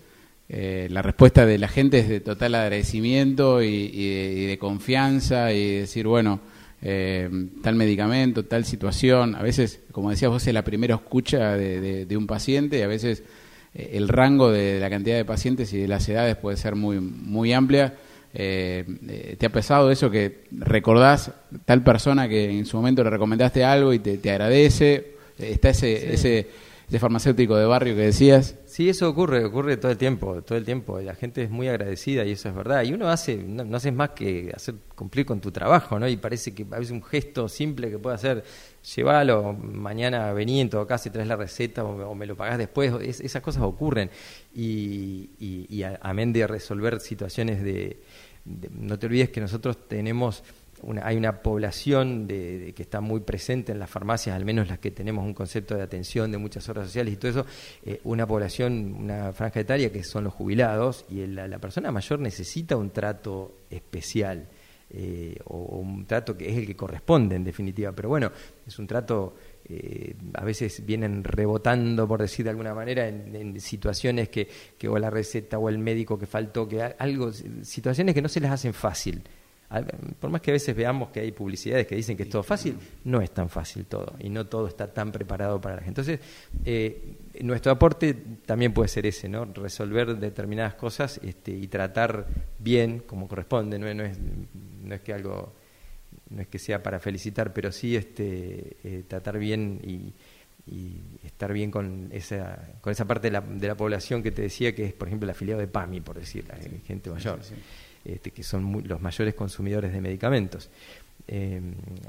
eh, 0.49 0.89
la 0.91 1.03
respuesta 1.03 1.45
de 1.45 1.59
la 1.59 1.69
gente 1.69 1.99
es 1.99 2.09
de 2.09 2.21
total 2.21 2.55
agradecimiento 2.55 3.63
y, 3.63 3.91
y 3.93 4.47
de 4.47 4.59
confianza 4.59 5.53
y 5.53 5.81
decir, 5.81 6.07
bueno, 6.07 6.41
eh, 6.83 7.29
tal 7.63 7.75
medicamento, 7.75 8.45
tal 8.45 8.65
situación. 8.65 9.35
A 9.35 9.43
veces, 9.43 9.81
como 9.93 10.11
decías 10.11 10.31
vos, 10.31 10.47
es 10.47 10.55
la 10.55 10.65
primera 10.65 10.95
escucha 10.95 11.57
de, 11.57 12.17
un 12.17 12.27
paciente 12.27 12.79
y 12.79 12.83
a 12.83 12.87
veces 12.87 13.25
el 13.75 14.09
rango 14.09 14.51
de 14.51 14.81
la 14.81 14.89
cantidad 14.89 15.17
de 15.17 15.25
pacientes 15.25 15.73
y 15.73 15.79
de 15.79 15.89
las 15.89 16.09
edades 16.09 16.37
puede 16.37 16.57
ser 16.57 16.77
muy, 16.77 17.01
muy 17.01 17.53
amplia. 17.53 17.95
Eh, 18.39 19.37
¿Te 19.39 19.47
ha 19.47 19.51
pesado 19.51 19.91
eso 19.91 20.11
que 20.11 20.45
recordás 20.53 21.31
tal 21.65 21.83
persona 21.83 22.29
que 22.29 22.51
en 22.51 22.67
su 22.67 22.77
momento 22.77 23.03
le 23.03 23.09
recomendaste 23.09 23.65
algo 23.65 23.95
y 23.95 23.99
te, 23.99 24.31
agradece? 24.31 25.17
Está 25.39 25.71
ese, 25.71 26.13
ese 26.13 26.47
de 26.89 27.01
farmacéutico 27.01 27.57
de 27.57 27.67
barrio 27.67 27.97
que 27.97 28.03
decías. 28.03 28.57
Sí, 28.65 28.89
eso 28.89 29.09
ocurre, 29.09 29.45
ocurre 29.45 29.77
todo 29.77 29.91
el 29.91 29.99
tiempo, 29.99 30.43
todo 30.43 30.57
el 30.57 30.65
tiempo. 30.65 31.01
La 31.01 31.17
gente 31.17 31.43
es 31.43 31.51
muy 31.51 31.67
agradecida 31.69 32.25
y 32.25 32.33
eso 32.33 32.49
es 32.49 32.55
verdad. 32.55 32.85
Y 32.85 32.93
uno 32.93 33.09
hace, 33.09 33.37
no, 33.37 33.77
haces 33.77 33.93
más 33.93 34.11
que 34.11 34.53
hacer 34.55 34.77
cumplir 34.95 35.27
con 35.27 35.41
tu 35.41 35.51
trabajo, 35.51 35.99
¿no? 35.99 36.09
Y 36.09 36.17
parece 36.17 36.55
que 36.55 36.65
a 36.71 36.79
un 36.79 37.03
gesto 37.03 37.49
simple 37.49 37.91
que 37.91 37.99
puede 37.99 38.15
hacer, 38.15 38.45
llévalo, 38.95 39.53
mañana 39.53 40.33
vení 40.33 40.61
en 40.61 40.71
todo 40.71 40.87
caso 40.87 41.09
y 41.09 41.13
traes 41.13 41.27
la 41.27 41.37
receta 41.37 41.83
o, 41.83 42.15
me 42.15 42.27
lo 42.27 42.37
pagás 42.37 42.59
después. 42.59 42.93
esas 43.03 43.43
cosas 43.43 43.63
ocurren. 43.65 44.09
Y, 44.55 45.31
y, 45.41 45.83
amén 46.01 46.33
de 46.33 46.47
resolver 46.47 47.01
situaciones 47.01 47.65
de, 47.65 48.01
No 48.45 48.97
te 48.97 49.07
olvides 49.07 49.31
que 49.31 49.41
nosotros 49.41 49.89
tenemos 49.89 50.45
hay 51.03 51.17
una 51.17 51.43
población 51.43 52.27
de, 52.27 52.73
que 52.77 52.83
está 52.83 53.01
muy 53.01 53.21
presente 53.21 53.73
en 53.73 53.79
las 53.79 53.91
farmacias, 53.91 54.37
al 54.37 54.45
menos 54.45 54.69
las 54.69 54.79
que 54.79 54.91
tenemos 54.91 55.25
un 55.25 55.35
concepto 55.35 55.75
de 55.75 55.83
atención 55.83 56.31
de 56.31 56.39
muchas 56.39 56.69
horas 56.69 56.87
sociales 56.87 57.15
y 57.15 57.17
todo 57.17 57.31
eso, 57.31 57.47
eh, 57.85 58.01
una 58.05 58.27
población, 58.27 58.95
una 58.99 59.33
franja 59.33 59.61
etaria 59.61 59.91
que 59.91 60.05
son 60.05 60.25
los 60.25 60.35
jubilados 60.35 61.05
y 61.11 61.27
la, 61.27 61.59
persona 61.59 61.91
mayor 61.91 62.21
necesita 62.21 62.77
un 62.77 62.91
trato 62.91 63.63
especial. 63.71 64.49
Eh, 64.89 65.37
o, 65.47 65.79
un 65.79 66.07
trato 66.07 66.37
que 66.37 66.49
es 66.49 66.57
el 66.57 66.65
que 66.65 66.77
corresponde 66.77 67.35
en 67.35 67.43
definitiva, 67.43 67.91
pero 67.91 68.09
bueno, 68.09 68.31
es 68.65 68.79
un 68.79 68.87
trato 68.87 69.35
eh, 69.69 70.15
a 70.35 70.45
veces 70.45 70.87
vienen 70.87 71.25
rebotando, 71.25 72.07
por 72.07 72.21
decir 72.21 72.45
de 72.45 72.51
alguna 72.51 72.73
manera, 72.73 73.09
en, 73.09 73.61
situaciones 73.61 74.29
que, 74.29 74.49
que, 74.79 74.89
o 74.89 74.97
la 74.97 75.11
receta 75.11 75.59
o 75.59 75.69
el 75.69 75.79
médico 75.79 76.17
que 76.17 76.27
faltó, 76.27 76.69
que 76.69 76.81
algo, 76.81 77.33
situaciones 77.33 78.15
que 78.15 78.23
no 78.23 78.29
se 78.29 78.39
les 78.39 78.51
hacen 78.53 78.73
fácil 78.73 79.25
por 80.21 80.31
más 80.31 80.41
que 80.41 80.51
a 80.51 80.55
veces 80.55 80.75
veamos 80.77 81.11
que 81.11 81.21
hay 81.21 81.33
publicidades 81.33 81.87
que 81.87 81.97
dicen 81.97 82.17
que 82.17 82.23
es 82.25 82.29
todo 82.29 82.43
fácil, 82.43 82.77
no 83.05 83.21
es 83.21 83.31
tan 83.33 83.49
fácil 83.49 83.85
todo 83.87 84.15
y 84.21 84.29
no 84.29 84.47
todo 84.47 84.69
está 84.69 84.93
tan 84.93 85.11
preparado 85.11 85.61
para 85.61 85.77
la 85.77 85.83
gente. 85.83 86.01
Entonces, 86.01 86.21
eh, 86.65 87.17
nuestro 87.41 87.73
aporte 87.73 88.15
también 88.47 88.73
puede 88.73 88.89
ser 88.89 89.07
ese, 89.07 89.29
¿no? 89.29 89.45
Resolver 89.45 90.17
determinadas 90.17 90.75
cosas 90.75 91.21
este, 91.23 91.53
y 91.53 91.67
tratar 91.67 92.27
bien 92.59 93.01
como 93.01 93.27
corresponde, 93.27 93.79
no, 93.79 93.87
es, 93.89 94.19
no 94.83 94.95
es 94.95 95.01
que 95.01 95.13
algo 95.13 95.53
no 96.31 96.43
es 96.43 96.49
que 96.49 96.59
sea 96.59 96.83
para 96.83 96.99
felicitar, 96.99 97.53
pero 97.53 97.71
sí 97.73 97.97
este, 97.97 98.77
eh, 98.83 99.05
tratar 99.07 99.39
bien 99.39 99.81
y, 99.83 100.13
estar 101.23 101.53
bien 101.53 101.71
con 101.71 102.09
esa, 102.11 102.75
con 102.81 102.91
esa 102.91 103.05
parte 103.05 103.29
de 103.29 103.33
la, 103.33 103.41
de 103.41 103.69
la, 103.69 103.77
población 103.77 104.21
que 104.21 104.33
te 104.33 104.43
decía 104.43 104.75
que 104.75 104.87
es, 104.87 104.93
por 104.93 105.07
ejemplo, 105.07 105.27
el 105.27 105.31
afiliado 105.31 105.61
de 105.61 105.69
PAMI, 105.69 106.01
por 106.01 106.19
decir, 106.19 106.45
la 106.49 106.57
gente 106.85 107.09
mayor, 107.09 107.39
este, 108.07 108.31
que 108.31 108.43
son 108.43 108.83
los 108.87 109.01
mayores 109.01 109.35
consumidores 109.35 109.93
de 109.93 110.01
medicamentos. 110.01 110.71
Eh, 111.29 111.61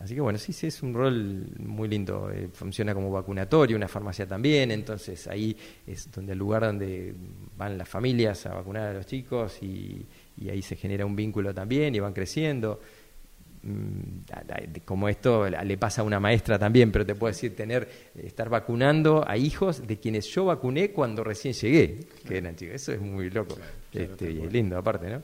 así 0.04 0.14
que 0.14 0.22
bueno, 0.22 0.38
sí, 0.38 0.54
sí, 0.54 0.68
es 0.68 0.84
un 0.84 0.94
rol 0.94 1.48
muy 1.60 1.88
lindo. 1.88 2.30
Eh, 2.32 2.50
funciona 2.54 2.94
como 2.94 3.12
vacunatorio, 3.12 3.76
una 3.76 3.88
farmacia 3.88 4.28
también, 4.28 4.72
entonces 4.72 5.28
ahí 5.28 5.58
es 5.88 6.12
donde 6.12 6.34
el 6.34 6.40
lugar 6.40 6.64
donde 6.64 7.16
van 7.58 7.78
las 7.78 7.90
familias 7.90 8.46
a 8.46 8.54
vacunar 8.54 8.90
a 8.90 8.94
los 8.94 9.06
chicos 9.06 9.62
y, 9.62 10.06
ahí 10.48 10.62
se 10.62 10.76
genera 10.76 11.04
un 11.04 11.16
vínculo 11.16 11.54
también 11.54 11.96
y 11.96 12.00
van 12.00 12.14
creciendo. 12.14 12.80
Mm, 13.64 14.80
como 14.86 15.10
esto 15.10 15.50
le 15.50 15.78
pasa 15.80 16.02
a 16.02 16.04
una 16.04 16.20
maestra 16.20 16.60
también, 16.60 16.92
pero 16.92 17.04
te 17.04 17.16
puedo 17.16 17.32
decir, 17.32 17.56
tener, 17.56 17.90
estar 18.16 18.50
vacunando 18.50 19.28
a 19.28 19.36
hijos 19.36 19.88
de 19.88 19.98
quienes 19.98 20.28
yo 20.28 20.46
vacuné 20.46 20.92
cuando 20.92 21.24
recién 21.24 21.56
llegué, 21.56 22.02
que 22.28 22.38
eran 22.38 22.56
chicos. 22.56 22.76
Eso 22.76 22.92
es 22.94 23.02
muy 23.02 23.32
loco 23.32 23.58
este, 23.92 24.30
y 24.30 24.48
lindo 24.48 24.78
aparte, 24.78 25.10
¿no? 25.10 25.24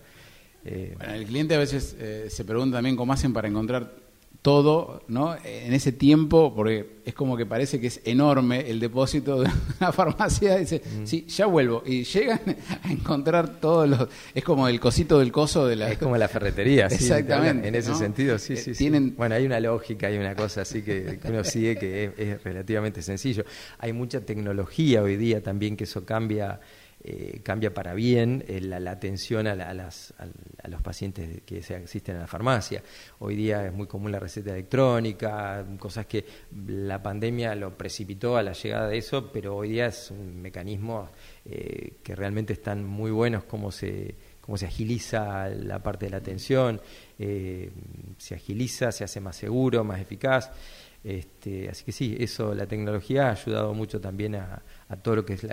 Eh, 0.65 0.93
bueno, 0.97 1.13
el 1.13 1.25
cliente 1.25 1.55
a 1.55 1.59
veces 1.59 1.95
eh, 1.99 2.27
se 2.29 2.45
pregunta 2.45 2.77
también 2.77 2.95
cómo 2.95 3.13
hacen 3.13 3.33
para 3.33 3.47
encontrar 3.47 4.03
todo, 4.43 5.01
¿no? 5.07 5.35
En 5.45 5.73
ese 5.73 5.93
tiempo, 5.93 6.53
porque 6.53 6.97
es 7.05 7.13
como 7.13 7.37
que 7.37 7.45
parece 7.45 7.79
que 7.79 7.87
es 7.87 8.01
enorme 8.03 8.69
el 8.69 8.77
depósito 8.81 9.41
de 9.41 9.49
una 9.79 9.93
farmacia, 9.93 10.57
dice, 10.57 10.81
mm. 10.81 11.05
sí, 11.05 11.25
ya 11.27 11.45
vuelvo, 11.45 11.81
y 11.85 12.03
llegan 12.03 12.41
a 12.83 12.91
encontrar 12.91 13.61
todos 13.61 13.87
los, 13.87 14.09
es 14.35 14.43
como 14.43 14.67
el 14.67 14.81
cosito 14.81 15.17
del 15.19 15.31
coso 15.31 15.65
de 15.65 15.77
la... 15.77 15.89
Es 15.89 15.97
como 15.97 16.17
la 16.17 16.27
ferretería, 16.27 16.89
sí, 16.89 16.95
Exactamente. 16.95 17.69
En 17.69 17.75
ese 17.75 17.95
sentido, 17.95 18.37
sí, 18.37 18.57
sí, 18.57 18.73
Tienen... 18.73 19.15
Bueno, 19.15 19.35
hay 19.35 19.45
una 19.45 19.61
lógica, 19.61 20.07
hay 20.07 20.17
una 20.17 20.35
cosa 20.35 20.61
así 20.61 20.81
que, 20.81 21.19
uno 21.23 21.45
sigue 21.45 21.77
que 21.77 22.11
es 22.17 22.43
relativamente 22.43 23.01
sencillo. 23.01 23.45
Hay 23.79 23.93
mucha 23.93 24.19
tecnología 24.19 25.01
hoy 25.01 25.15
día 25.15 25.41
también 25.41 25.77
que 25.77 25.85
eso 25.85 26.03
cambia 26.03 26.59
eh, 27.05 27.41
cambia 27.43 27.73
para 27.73 27.93
bien 27.93 28.45
eh, 28.47 28.61
la, 28.61 28.77
atención 28.89 29.45
a, 29.45 29.55
las, 29.55 30.13
a, 30.17 30.67
los 30.69 30.81
pacientes 30.81 31.41
que 31.45 31.61
se 31.61 31.75
asisten 31.75 32.15
a 32.15 32.19
la 32.19 32.27
farmacia. 32.27 32.81
Hoy 33.19 33.35
día 33.35 33.65
es 33.65 33.73
muy 33.73 33.87
común 33.87 34.09
la 34.09 34.19
receta 34.19 34.51
electrónica, 34.51 35.65
cosas 35.79 36.05
que 36.05 36.23
la 36.65 37.03
pandemia 37.03 37.55
lo 37.55 37.77
precipitó 37.77 38.37
a 38.37 38.43
la 38.43 38.53
llegada 38.53 38.87
de 38.87 38.97
eso, 38.97 39.29
pero 39.33 39.57
hoy 39.57 39.71
día 39.71 39.87
es 39.87 40.11
un 40.11 40.41
mecanismo 40.41 41.09
eh, 41.43 41.95
que 42.01 42.15
realmente 42.15 42.53
están 42.53 42.85
muy 42.85 43.11
buenos 43.11 43.43
cómo 43.43 43.69
se 43.69 44.15
cómo 44.39 44.57
se 44.57 44.65
agiliza 44.65 45.47
la 45.47 45.81
parte 45.81 46.05
de 46.05 46.11
la 46.11 46.17
atención, 46.17 46.81
se 47.17 48.35
agiliza, 48.35 48.91
se 48.91 49.05
hace 49.05 49.21
más 49.21 49.37
seguro, 49.37 49.85
más 49.85 50.01
eficaz. 50.01 50.51
Este, 51.03 51.67
así 51.67 51.83
que 51.83 51.91
sí, 51.91 52.15
eso, 52.17 52.55
la 52.55 52.65
tecnología 52.65 53.27
ha 53.27 53.31
ayudado 53.31 53.73
mucho 53.73 53.99
también 53.99 54.35
a, 54.35 54.63
todo 54.97 55.17
lo 55.17 55.25
que 55.25 55.33
es, 55.33 55.47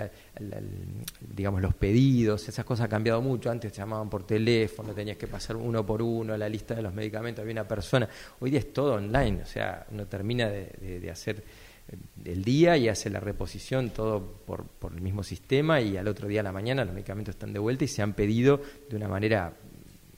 digamos, 1.19 1.61
los 1.61 1.73
pedidos, 1.73 2.47
esas 2.47 2.65
cosas 2.65 2.85
han 2.85 2.89
cambiado 2.89 3.21
mucho. 3.21 3.49
Antes 3.49 3.71
te 3.71 3.77
llamaban 3.79 4.09
por 4.09 4.23
teléfono, 4.23 4.93
tenías 4.93 5.17
que 5.17 5.27
pasar 5.27 5.55
uno 5.55 5.85
por 5.85 6.01
uno 6.01 6.35
la 6.37 6.49
lista 6.49 6.75
de 6.75 6.81
los 6.81 6.93
medicamentos, 6.93 7.41
había 7.41 7.53
una 7.53 7.67
persona. 7.67 8.07
Hoy 8.39 8.51
día 8.51 8.59
es 8.59 8.73
todo 8.73 8.95
online, 8.95 9.43
o 9.43 9.45
sea, 9.45 9.85
uno 9.91 10.07
termina 10.07 10.49
de, 10.49 11.09
hacer 11.11 11.43
eh, 11.87 11.97
el 12.25 12.43
día 12.43 12.77
y 12.77 12.87
hace 12.89 13.09
la 13.09 13.19
reposición 13.19 13.89
todo 13.89 14.21
por, 14.45 14.65
por 14.65 14.93
el 14.93 15.01
mismo 15.01 15.23
sistema 15.23 15.81
y 15.81 15.97
al 15.97 16.07
otro 16.07 16.27
día 16.27 16.41
a 16.41 16.43
la 16.43 16.51
mañana 16.51 16.85
los 16.85 16.93
medicamentos 16.93 17.35
están 17.35 17.53
de 17.53 17.59
vuelta 17.59 17.83
y 17.83 17.87
se 17.87 18.01
han 18.01 18.13
pedido 18.13 18.61
de 18.89 18.95
una 18.95 19.07
manera 19.07 19.53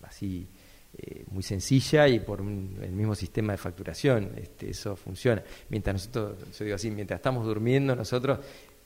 así 0.03 0.48
eh, 0.96 1.25
muy 1.32 1.42
sencilla 1.42 2.08
y 2.08 2.20
por 2.20 2.42
el 2.42 2.92
mismo 2.92 3.15
sistema 3.15 3.53
de 3.53 3.58
facturación. 3.58 4.30
Este, 4.38 4.70
eso 4.70 4.96
funciona. 4.96 5.42
Mientras 5.70 5.96
nosotros, 5.96 6.38
yo 6.56 6.65
digo 6.65 6.75
así, 6.75 6.92
mientras 6.92 7.18
estamos 7.18 7.48
durmiendo 7.48 7.96
nosotros 7.96 8.38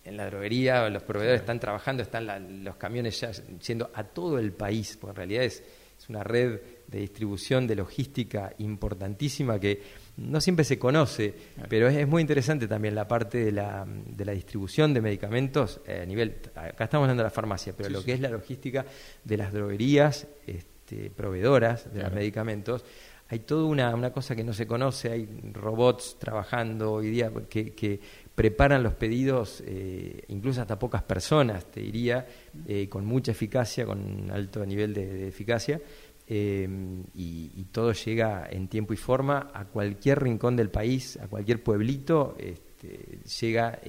en 0.08 0.18
la 0.18 0.26
droguería, 0.26 0.90
los 0.90 1.04
proveedores 1.04 1.42
están 1.42 1.60
trabajando, 1.60 2.02
están 2.02 2.64
los 2.64 2.76
camiones 2.78 3.20
ya 3.20 3.32
yendo 3.32 3.92
a 3.94 4.04
todo 4.04 4.40
el 4.40 4.54
país, 4.54 4.98
porque 5.00 5.12
en 5.12 5.16
realidad 5.18 5.44
es, 5.44 5.64
es 5.98 6.10
una 6.10 6.24
red 6.24 6.60
de 6.88 7.00
distribución, 7.00 7.68
de 7.68 7.76
logística 7.76 8.54
importantísima 8.60 9.60
que 9.60 9.82
no 10.18 10.40
siempre 10.40 10.64
se 10.64 10.80
conoce, 10.80 11.34
pero 11.68 11.90
es, 11.90 12.08
muy 12.08 12.22
interesante 12.22 12.68
también 12.68 12.96
la 12.96 13.08
parte 13.08 13.44
de 13.44 13.52
la, 13.52 13.86
de 13.86 14.26
la 14.26 14.32
distribución 14.32 14.94
de 14.94 15.02
medicamentos 15.02 15.82
eh, 15.86 16.02
a 16.02 16.06
nivel, 16.06 16.38
acá 16.56 16.86
estamos 16.86 17.06
hablando 17.06 17.24
de 17.24 17.28
la 17.28 17.32
farmacia, 17.32 17.74
pero 17.76 17.90
lo 17.90 18.04
que 18.04 18.14
es 18.14 18.20
la 18.20 18.30
logística 18.30 18.86
de 19.24 19.38
las 19.38 19.52
droguerías, 19.52 20.28
este, 20.46 21.10
proveedoras 21.10 21.94
de 21.94 22.02
los 22.02 22.14
medicamentos, 22.14 22.86
hay 23.30 23.40
toda 23.40 23.66
una, 23.66 23.94
una, 23.94 24.12
cosa 24.14 24.36
que 24.38 24.44
no 24.44 24.54
se 24.54 24.66
conoce, 24.66 25.12
hay 25.12 25.28
robots 25.52 26.18
trabajando 26.18 26.94
hoy 26.94 27.10
día 27.10 27.30
que, 27.50 27.74
que 27.74 28.00
preparan 28.38 28.84
los 28.84 28.94
pedidos, 28.94 29.63
eh, 29.65 30.22
incluso 30.27 30.62
hasta 30.62 30.77
pocas 30.77 31.01
personas, 31.01 31.65
te 31.65 31.79
diría, 31.79 32.27
eh, 32.67 32.88
con 32.88 33.03
mucha 33.03 33.32
eficacia, 33.32 33.84
con 33.84 34.29
alto 34.29 34.63
nivel 34.63 34.94
de, 34.94 35.27
eficacia, 35.27 35.82
eh, 36.27 36.70
y, 37.15 37.63
todo 37.72 37.94
llega 37.94 38.48
en 38.48 38.67
tiempo 38.67 38.94
y 38.94 38.98
forma 38.98 39.50
a 39.51 39.65
cualquier 39.65 40.22
rincón 40.22 40.56
del 40.56 40.70
país, 40.70 41.17
a 41.17 41.27
cualquier 41.27 41.63
pueblito. 41.63 42.36
Este, 42.38 43.20
llega 43.41 43.79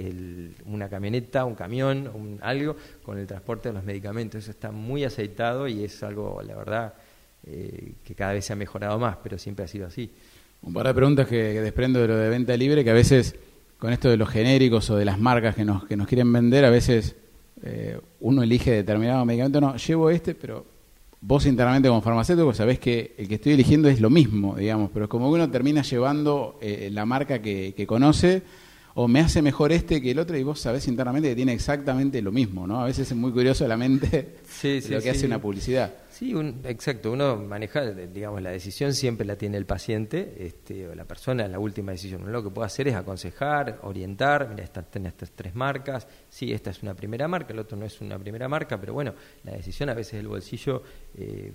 una 0.64 0.88
camioneta, 0.88 1.44
un 1.44 1.54
camión, 1.54 2.08
un, 2.08 2.38
algo 2.40 2.74
con 3.02 3.18
el 3.18 3.26
transporte 3.26 3.68
de 3.68 3.74
los 3.74 3.84
medicamentos. 3.84 4.44
Eso 4.44 4.52
está 4.52 4.70
muy 4.70 5.04
aceitado 5.04 5.68
y 5.68 5.84
es 5.84 6.02
algo, 6.02 6.40
la 6.42 6.56
verdad, 6.56 6.94
eh, 7.46 7.96
que 8.02 8.14
cada 8.14 8.32
vez 8.32 8.46
se 8.46 8.54
ha 8.54 8.56
mejorado 8.56 8.98
más, 8.98 9.18
pero 9.22 9.36
siempre 9.36 9.66
ha 9.66 9.68
sido 9.68 9.86
así. 9.86 10.10
Un 10.62 10.72
par 10.72 10.86
de 10.86 10.94
preguntas 10.94 11.28
que, 11.28 11.60
desprendo 11.60 12.00
de 12.00 12.08
lo 12.08 12.16
de 12.16 12.30
venta 12.30 12.56
libre, 12.56 12.82
que 12.82 12.90
a 12.90 12.94
veces 12.94 13.36
con 13.78 13.92
esto 13.92 14.10
de 14.10 14.16
los 14.16 14.28
genéricos 14.28 14.90
o 14.90 14.96
de 14.96 15.04
las 15.04 15.18
marcas 15.18 15.54
que 15.54 15.64
nos, 15.64 15.84
que 15.84 15.96
nos 15.96 16.06
quieren 16.06 16.32
vender, 16.32 16.64
a 16.64 16.70
veces 16.70 17.16
eh, 17.62 17.98
uno 18.20 18.42
elige 18.42 18.72
determinado 18.72 19.24
medicamento, 19.24 19.60
no, 19.60 19.76
llevo 19.76 20.10
este, 20.10 20.34
pero 20.34 20.66
vos 21.20 21.46
internamente 21.46 21.88
como 21.88 22.00
farmacéutico 22.00 22.54
sabés 22.54 22.78
que 22.78 23.14
el 23.18 23.28
que 23.28 23.36
estoy 23.36 23.52
eligiendo 23.52 23.88
es 23.88 24.00
lo 24.00 24.10
mismo, 24.10 24.56
digamos, 24.56 24.90
pero 24.92 25.04
es 25.06 25.10
como 25.10 25.28
que 25.28 25.34
uno 25.34 25.50
termina 25.50 25.82
llevando 25.82 26.58
eh, 26.60 26.90
la 26.92 27.06
marca 27.06 27.40
que, 27.40 27.74
que 27.76 27.86
conoce 27.86 28.42
o 28.94 29.06
me 29.06 29.20
hace 29.20 29.42
mejor 29.42 29.70
este 29.70 30.02
que 30.02 30.10
el 30.10 30.18
otro 30.18 30.36
y 30.36 30.42
vos 30.42 30.60
sabés 30.60 30.88
internamente 30.88 31.28
que 31.28 31.36
tiene 31.36 31.52
exactamente 31.52 32.20
lo 32.20 32.32
mismo, 32.32 32.66
¿no? 32.66 32.80
A 32.80 32.84
veces 32.86 33.08
es 33.08 33.16
muy 33.16 33.30
curioso 33.30 33.66
la 33.68 33.76
mente 33.76 34.38
lo 34.90 35.00
que 35.00 35.10
hace 35.10 35.24
una 35.24 35.40
publicidad. 35.40 35.94
Sí, 36.18 36.34
exacto. 36.64 37.12
Uno 37.12 37.36
maneja, 37.36 37.92
digamos, 37.92 38.42
la 38.42 38.50
decisión 38.50 38.92
siempre 38.92 39.24
la 39.24 39.36
tiene 39.36 39.56
el 39.56 39.66
paciente 39.66 40.34
este, 40.40 40.88
o 40.88 40.94
la 40.96 41.04
persona 41.04 41.44
en 41.44 41.52
la 41.52 41.60
última 41.60 41.92
decisión. 41.92 42.22
Uno 42.22 42.32
lo 42.32 42.42
que 42.42 42.50
puede 42.50 42.66
hacer 42.66 42.88
es 42.88 42.96
aconsejar, 42.96 43.78
orientar. 43.82 44.48
Mira, 44.48 44.64
estas, 44.64 44.86
estas 44.92 45.30
tres 45.30 45.54
marcas. 45.54 46.08
Sí, 46.28 46.52
esta 46.52 46.70
es 46.70 46.82
una 46.82 46.94
primera 46.94 47.28
marca, 47.28 47.52
el 47.52 47.60
otro 47.60 47.78
no 47.78 47.86
es 47.86 48.00
una 48.00 48.18
primera 48.18 48.48
marca, 48.48 48.80
pero 48.80 48.94
bueno, 48.94 49.14
la 49.44 49.52
decisión 49.52 49.90
a 49.90 49.94
veces 49.94 50.14
el 50.14 50.26
bolsillo 50.26 50.82
eh, 51.14 51.52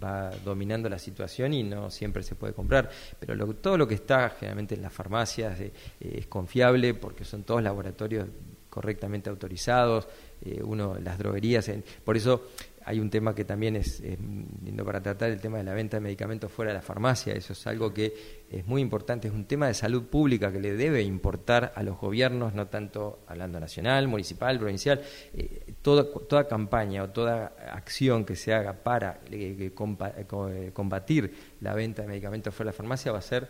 va 0.00 0.30
dominando 0.44 0.88
la 0.88 1.00
situación 1.00 1.52
y 1.52 1.64
no 1.64 1.90
siempre 1.90 2.22
se 2.22 2.36
puede 2.36 2.52
comprar. 2.52 2.88
Pero 3.18 3.52
todo 3.54 3.76
lo 3.76 3.88
que 3.88 3.96
está 3.96 4.30
generalmente 4.30 4.76
en 4.76 4.82
las 4.82 4.92
farmacias 4.92 5.58
eh, 5.58 5.72
es 5.98 6.28
confiable 6.28 6.94
porque 6.94 7.24
son 7.24 7.42
todos 7.42 7.64
laboratorios 7.64 8.28
correctamente 8.70 9.28
autorizados. 9.28 10.06
Eh, 10.40 10.62
uno, 10.62 10.96
las 11.02 11.18
droguerías, 11.18 11.68
por 12.04 12.16
eso 12.16 12.50
hay 12.88 13.00
un 13.00 13.10
tema 13.10 13.34
que 13.34 13.44
también 13.44 13.76
es, 13.76 14.00
lindo 14.00 14.82
para 14.82 15.02
tratar, 15.02 15.28
el 15.28 15.42
tema 15.42 15.58
de 15.58 15.64
la 15.64 15.74
venta 15.74 15.98
de 15.98 16.00
medicamentos 16.00 16.50
fuera 16.50 16.70
de 16.70 16.78
la 16.78 16.80
farmacia. 16.80 17.34
Eso 17.34 17.52
es 17.52 17.66
algo 17.66 17.92
que 17.92 18.14
es 18.50 18.66
muy 18.66 18.80
importante, 18.80 19.28
es 19.28 19.34
un 19.34 19.44
tema 19.44 19.66
de 19.66 19.74
salud 19.74 20.04
pública 20.04 20.50
que 20.50 20.58
le 20.58 20.72
debe 20.72 21.02
importar 21.02 21.74
a 21.74 21.82
los 21.82 21.98
gobiernos, 21.98 22.54
no 22.54 22.68
tanto 22.68 23.18
hablando 23.26 23.60
nacional, 23.60 24.08
municipal, 24.08 24.58
provincial. 24.58 25.02
Eh, 25.34 25.74
toda, 25.82 26.06
toda 26.26 26.48
campaña 26.48 27.02
o 27.02 27.10
toda 27.10 27.52
acción 27.72 28.24
que 28.24 28.36
se 28.36 28.54
haga 28.54 28.72
para 28.72 29.20
eh, 29.30 29.70
eh, 29.70 30.72
combatir 30.72 31.34
la 31.60 31.74
venta 31.74 32.00
de 32.00 32.08
medicamentos 32.08 32.54
fuera 32.54 32.70
de 32.70 32.72
la 32.72 32.76
farmacia 32.78 33.12
va 33.12 33.18
a 33.18 33.22
ser 33.22 33.48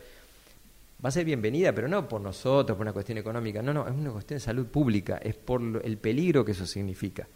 va 1.04 1.10
a 1.10 1.12
ser 1.12 1.24
bienvenida, 1.24 1.72
pero 1.72 1.86
no 1.86 2.08
por 2.08 2.20
nosotros, 2.20 2.76
por 2.76 2.84
una 2.84 2.92
cuestión 2.92 3.18
económica, 3.18 3.62
no, 3.62 3.72
no, 3.72 3.86
es 3.86 3.94
una 3.94 4.10
cuestión 4.10 4.38
de 4.38 4.40
salud 4.40 4.66
pública, 4.66 5.18
es 5.22 5.36
por 5.36 5.62
el 5.84 5.96
peligro 5.98 6.44
que 6.44 6.50
eso 6.50 6.66
significa 6.66 7.28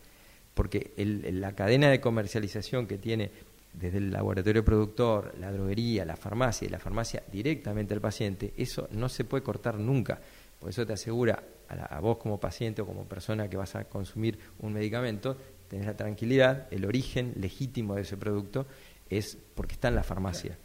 porque 0.54 0.92
la 0.96 1.54
cadena 1.54 1.90
de 1.90 2.00
comercialización 2.00 2.86
que 2.86 2.98
tiene 2.98 3.30
desde 3.72 3.98
el 3.98 4.10
laboratorio 4.10 4.64
productor, 4.64 5.34
la 5.38 5.50
droguería, 5.50 6.04
la 6.04 6.16
farmacia 6.16 6.66
y 6.66 6.70
la 6.70 6.78
farmacia 6.78 7.22
directamente 7.30 7.94
al 7.94 8.00
paciente, 8.00 8.52
eso 8.56 8.88
no 8.92 9.08
se 9.08 9.24
puede 9.24 9.42
cortar 9.42 9.78
nunca. 9.78 10.20
Por 10.58 10.70
eso 10.70 10.86
te 10.86 10.92
asegura 10.92 11.42
a, 11.68 12.00
vos 12.00 12.18
como 12.18 12.38
paciente 12.38 12.82
o 12.82 12.86
como 12.86 13.04
persona 13.04 13.48
que 13.48 13.56
vas 13.56 13.74
a 13.74 13.84
consumir 13.84 14.38
un 14.60 14.74
medicamento, 14.74 15.36
tenés 15.68 15.86
la 15.86 15.96
tranquilidad, 15.96 16.68
el 16.70 16.84
origen 16.84 17.32
legítimo 17.36 17.94
de 17.94 18.02
ese 18.02 18.16
producto 18.16 18.66
es 19.08 19.38
porque 19.54 19.74
está 19.74 19.88
en 19.88 19.94
la 19.94 20.02
farmacia. 20.02 20.58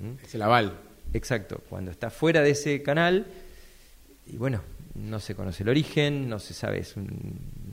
¿Mm? 0.00 0.24
Es 0.24 0.34
el 0.34 0.42
aval. 0.42 0.78
Exacto. 1.12 1.60
Cuando 1.68 1.90
está 1.90 2.10
fuera 2.10 2.40
de 2.40 2.50
ese 2.50 2.82
canal, 2.82 3.26
y 4.26 4.36
bueno, 4.36 4.62
no 4.94 5.20
se 5.20 5.34
conoce 5.34 5.62
el 5.62 5.68
origen, 5.68 6.28
no 6.28 6.38
se 6.38 6.54
sabe, 6.54 6.80
es 6.80 6.96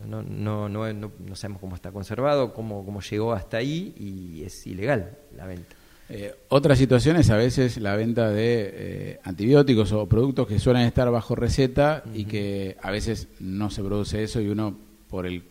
no, 0.08 0.22
no, 0.24 0.70
no, 0.70 0.94
no, 0.94 1.36
sabemos 1.36 1.62
cómo 1.62 1.76
está 1.76 1.92
conservado, 1.92 2.54
cómo, 2.54 2.86
cómo 2.86 3.02
llegó 3.02 3.34
hasta 3.34 3.58
ahí 3.58 3.94
y 3.98 4.44
es 4.44 4.66
ilegal 4.68 5.18
la 5.36 5.46
venta. 5.46 5.76
Eh, 6.14 6.36
otra 6.50 6.76
situación 6.76 7.16
es 7.16 7.30
a 7.30 7.38
veces 7.38 7.78
la 7.78 7.96
venta 7.96 8.30
de 8.30 8.70
eh, 8.74 9.20
antibióticos 9.24 9.94
o 9.94 10.08
productos 10.08 10.46
que 10.46 10.60
suelen 10.60 10.82
estar 10.82 11.10
bajo 11.10 11.36
receta 11.36 12.04
y 12.14 12.26
que 12.26 12.76
a 12.82 12.92
veces 12.92 13.30
no 13.40 13.70
se 13.70 13.82
produce 13.82 14.22
eso 14.22 14.42
y 14.42 14.50
uno 14.50 14.76
por 15.10 15.26
el, 15.26 15.42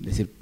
decir 0.00 0.32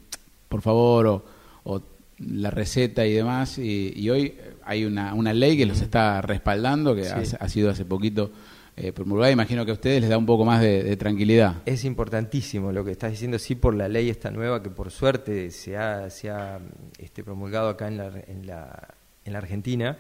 por 0.49 0.63
favor 0.63 1.25
o, 1.65 1.83
la 2.19 2.51
receta 2.51 3.05
y 3.05 3.13
demás. 3.13 3.59
Y, 3.59 4.09
hoy 4.09 4.35
hay 4.65 4.87
una, 4.87 5.13
una, 5.13 5.35
ley 5.35 5.59
que 5.59 5.67
los 5.67 5.83
está 5.83 6.23
respaldando 6.23 6.95
que 6.95 7.09
ha, 7.09 7.49
sido 7.49 7.69
hace 7.69 7.85
poquito 7.85 8.31
eh, 8.77 8.93
promulgada 8.93 9.31
imagino 9.31 9.65
que 9.65 9.71
a 9.71 9.75
ustedes 9.75 10.01
les 10.01 10.11
da 10.11 10.17
un 10.17 10.27
poco 10.27 10.45
más 10.45 10.61
de, 10.61 10.97
tranquilidad 10.97 11.63
es 11.67 11.85
importantísimo 11.85 12.73
lo 12.73 12.85
que 12.85 12.93
estás 12.93 13.11
diciendo 13.11 13.39
sí 13.39 13.55
por 13.55 13.75
la 13.75 13.89
ley 13.89 14.09
esta 14.09 14.31
nueva 14.31 14.63
que 14.63 14.71
por 14.71 14.91
suerte 14.91 15.51
se 15.51 15.77
ha, 15.77 16.09
se 16.11 16.31
ha 16.31 16.59
este, 16.99 17.23
promulgado 17.23 17.69
acá 17.69 17.89
en 17.89 17.99
la, 17.99 18.13
en 18.27 18.47
la 18.47 18.95
en 19.25 19.33
la 19.33 19.39
Argentina, 19.39 19.99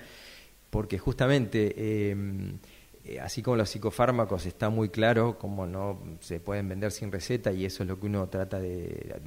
porque 0.71 0.99
justamente, 0.99 2.11
em, 2.11 2.59
eh, 3.05 3.21
así 3.21 3.43
como 3.43 3.57
los 3.57 3.71
psicofármacos 3.71 4.47
está 4.47 4.71
muy 4.71 4.89
claro 4.89 5.39
cómo 5.39 5.67
no 5.67 6.01
se 6.21 6.41
pueden 6.41 6.69
vender 6.69 6.93
sin 6.93 7.13
receta 7.13 7.53
y 7.53 7.65
eso 7.65 7.83
es 7.83 7.89
lo 7.89 7.99
que 7.99 8.07
uno 8.07 8.29
trata 8.29 8.61
de, 8.61 9.21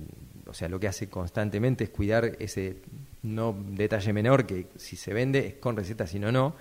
o 0.48 0.54
sea, 0.54 0.70
lo 0.70 0.80
que 0.80 0.88
hace 0.88 1.10
constantemente 1.10 1.86
es 1.86 1.90
cuidar 1.90 2.36
ese 2.40 2.78
no 3.22 3.56
detalle 3.70 4.14
menor 4.14 4.46
que 4.46 4.68
si 4.76 4.96
se 4.96 5.14
vende 5.14 5.48
es 5.48 5.54
con 5.56 5.76
receta, 5.76 6.08
si 6.08 6.20
no, 6.20 6.32
no. 6.32 6.56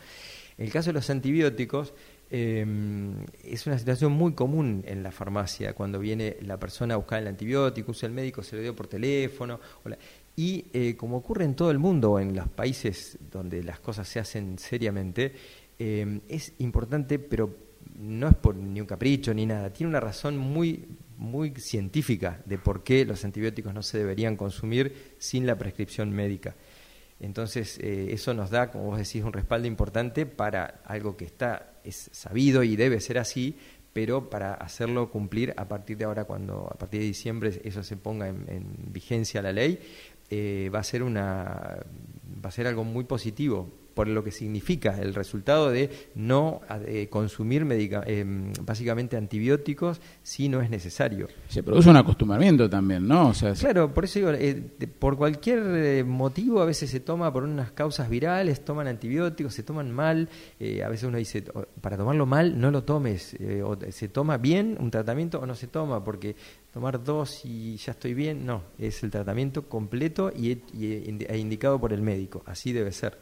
En 0.57 0.67
el 0.67 0.73
caso 0.73 0.91
de 0.91 0.95
los 0.95 1.11
antibióticos, 1.11 1.95
em, 2.35 3.25
es 3.45 3.65
una 3.67 3.79
situación 3.79 4.11
muy 4.11 4.33
común 4.33 4.83
en 4.87 5.05
la 5.05 5.13
farmacia, 5.13 5.73
cuando 5.73 6.01
viene 6.01 6.37
la 6.41 6.59
persona 6.59 6.95
a 6.95 6.97
buscar 6.97 7.23
el 7.23 7.29
antibiótico, 7.29 7.93
usa 7.93 8.09
el 8.09 8.13
médico, 8.13 8.43
se 8.43 8.57
lo 8.57 8.63
dio 8.63 8.75
por 8.75 8.89
teléfono, 8.89 9.61
y 10.35 10.65
eh, 10.73 10.97
como 10.97 11.19
ocurre 11.19 11.45
en 11.45 11.55
todo 11.55 11.71
el 11.71 11.79
mundo, 11.79 12.19
en 12.19 12.35
los 12.35 12.49
países 12.49 13.19
donde 13.31 13.63
las 13.63 13.79
cosas 13.79 14.09
se 14.09 14.19
hacen 14.19 14.59
seriamente, 14.59 15.33
eh, 15.79 16.21
es 16.29 16.55
importante, 16.59 17.21
pero 17.21 17.55
no 18.01 18.29
es 18.29 18.35
por 18.35 18.57
ni 18.57 18.81
un 18.81 18.87
capricho 18.87 19.33
ni 19.33 19.47
nada, 19.47 19.73
tiene 19.73 19.91
una 19.91 20.01
razón 20.01 20.37
muy, 20.37 20.87
muy 21.17 21.55
científica 21.57 22.43
de 22.45 22.59
por 22.59 22.83
qué 22.83 23.05
los 23.05 23.25
antibióticos 23.25 23.73
no 23.73 23.83
se 23.83 23.99
deberían 23.99 24.37
consumir 24.37 25.15
sin 25.19 25.47
la 25.47 25.57
prescripción 25.57 26.11
médica. 26.11 26.57
Entonces, 27.21 27.79
eh, 27.79 28.09
eso 28.11 28.35
nos 28.35 28.51
da, 28.51 28.71
como 28.71 28.87
vos 28.87 28.99
decís, 28.99 29.23
un 29.23 29.33
respaldo 29.33 29.67
importante 29.67 30.27
para 30.27 30.83
algo 30.85 31.17
que 31.17 31.25
está, 31.25 31.75
es 31.85 32.11
sabido 32.13 32.63
y 32.63 32.77
debe 32.77 33.01
ser 33.01 33.19
así, 33.19 33.57
pero 33.93 34.29
para 34.29 34.55
hacerlo 34.55 35.11
cumplir 35.11 35.55
a 35.57 35.69
partir 35.69 35.97
de 35.97 36.05
ahora, 36.05 36.25
cuando 36.25 36.69
a 36.71 36.77
partir 36.77 37.01
de 37.01 37.07
diciembre 37.07 37.61
eso 37.65 37.83
se 37.83 37.97
ponga 37.97 38.29
en 38.29 38.75
vigencia 38.89 39.41
la 39.41 39.53
ley, 39.53 39.79
eh, 40.31 40.71
va 40.75 40.79
a 40.79 40.85
ser 40.85 41.03
una 41.03 41.79
va 42.45 42.49
a 42.49 42.51
ser 42.51 42.67
algo 42.67 42.83
muy 42.83 43.05
positivo 43.05 43.71
por 43.95 44.09
lo 44.09 44.23
que 44.25 44.31
significa 44.31 45.01
el 45.01 45.15
resultado 45.15 45.71
de 45.71 45.91
no 46.15 46.61
eh, 46.87 47.09
consumir 47.09 47.67
eh, 47.71 48.25
básicamente 48.63 49.17
antibióticos 49.17 50.01
si 50.23 50.49
no 50.49 50.61
es 50.61 50.69
necesario. 50.69 51.29
Se 51.49 51.63
produce 51.63 51.89
un 51.89 51.97
acostumbramiento 51.97 52.69
también, 52.69 53.07
¿no? 53.07 53.29
O 53.29 53.35
sea, 53.35 53.53
claro, 53.55 53.93
por 53.95 54.05
eso 54.05 54.19
digo, 54.19 54.33
eh, 54.33 54.55
por 54.99 55.17
cualquier 55.17 56.05
motivo 56.05 56.61
a 56.61 56.65
veces 56.65 56.91
se 56.91 57.01
toma 57.01 57.33
por 57.33 57.45
unas 57.45 57.71
causas 57.71 58.09
virales, 58.09 58.65
toman 58.65 58.89
antibióticos, 58.89 59.55
se 59.55 59.63
toman 59.63 59.91
mal, 59.93 60.29
a 60.61 60.89
veces 60.89 61.05
uno 61.05 61.19
dice, 61.19 61.45
para 61.81 61.97
tomarlo 61.97 62.27
mal 62.27 62.61
no 62.61 62.71
lo 62.71 62.85
tomes, 62.85 63.37
o 63.65 63.77
se 63.91 64.09
toma 64.09 64.39
bien 64.39 64.77
un 64.81 64.91
tratamiento 64.91 65.39
o 65.41 65.47
no 65.47 65.55
se 65.55 65.69
toma, 65.69 66.03
porque 66.03 66.35
tomar 66.73 67.03
dos 67.03 67.45
y 67.45 67.77
ya 67.77 67.93
estoy 67.93 68.15
bien, 68.15 68.45
no, 68.45 68.63
es 68.79 69.05
el 69.05 69.11
tratamiento 69.11 69.69
completo 69.69 70.33
y, 70.35 70.51
y, 70.73 71.25
e 71.29 71.39
indicado 71.39 71.81
por 71.81 71.93
el 71.93 72.03
médico, 72.03 72.43
así 72.47 72.73
debe 72.73 72.91
ser. 72.91 73.17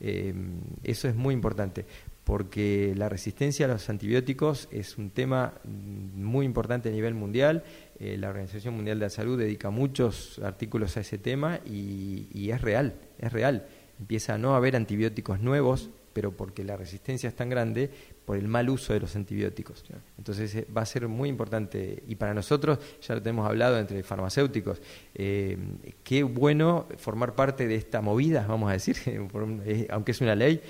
Eh, 0.00 0.34
eso 0.82 1.08
es 1.08 1.14
muy 1.14 1.34
importante 1.34 1.84
porque 2.24 2.94
la 2.96 3.08
resistencia 3.08 3.66
a 3.66 3.68
los 3.68 3.88
antibióticos 3.90 4.68
es 4.70 4.96
un 4.96 5.10
tema 5.10 5.54
muy 5.64 6.46
importante 6.46 6.88
a 6.88 6.92
nivel 6.92 7.14
mundial. 7.14 7.64
Eh, 7.98 8.16
la 8.16 8.30
Organización 8.30 8.74
Mundial 8.74 8.98
de 8.98 9.06
la 9.06 9.10
Salud 9.10 9.38
dedica 9.38 9.70
muchos 9.70 10.38
artículos 10.42 10.96
a 10.96 11.00
ese 11.00 11.18
tema 11.18 11.60
y, 11.66 12.28
y 12.32 12.50
es 12.50 12.62
real, 12.62 12.94
es 13.18 13.32
real. 13.32 13.66
Empieza 14.00 14.34
a 14.34 14.38
no 14.38 14.54
haber 14.54 14.74
antibióticos 14.74 15.40
nuevos 15.40 15.90
pero 16.14 16.34
porque 16.34 16.64
la 16.64 16.76
resistencia 16.78 17.28
es 17.28 17.34
tan 17.34 17.50
grande 17.50 17.90
por 18.24 18.36
el 18.36 18.48
mal 18.48 18.70
uso 18.70 18.92
de 18.92 19.00
los 19.00 19.14
antibióticos. 19.16 19.84
Entonces 20.18 20.54
eh, 20.54 20.66
va 20.74 20.82
a 20.82 20.86
ser 20.86 21.08
muy 21.08 21.28
importante, 21.28 22.02
y 22.08 22.14
para 22.14 22.34
nosotros, 22.34 22.78
ya 23.06 23.14
lo 23.14 23.22
tenemos 23.22 23.46
hablado 23.46 23.78
entre 23.78 24.02
farmacéuticos, 24.02 24.80
eh, 25.14 25.58
qué 26.02 26.22
bueno 26.22 26.86
formar 26.96 27.34
parte 27.34 27.66
de 27.66 27.74
esta 27.74 28.00
movida, 28.00 28.46
vamos 28.48 28.70
a 28.70 28.72
decir, 28.72 28.96
eh, 29.06 29.86
aunque 29.90 30.12
es 30.12 30.20
una 30.20 30.34
ley, 30.34 30.60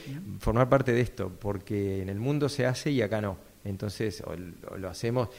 formar 0.40 0.68
parte 0.68 0.92
de 0.92 1.00
esto, 1.00 1.30
porque 1.38 2.02
en 2.02 2.08
el 2.08 2.18
mundo 2.18 2.48
se 2.48 2.66
hace 2.66 2.90
y 2.90 3.02
acá 3.02 3.20
no. 3.20 3.36
Entonces 3.64 4.22
lo 4.76 4.88
hacemos 4.90 5.30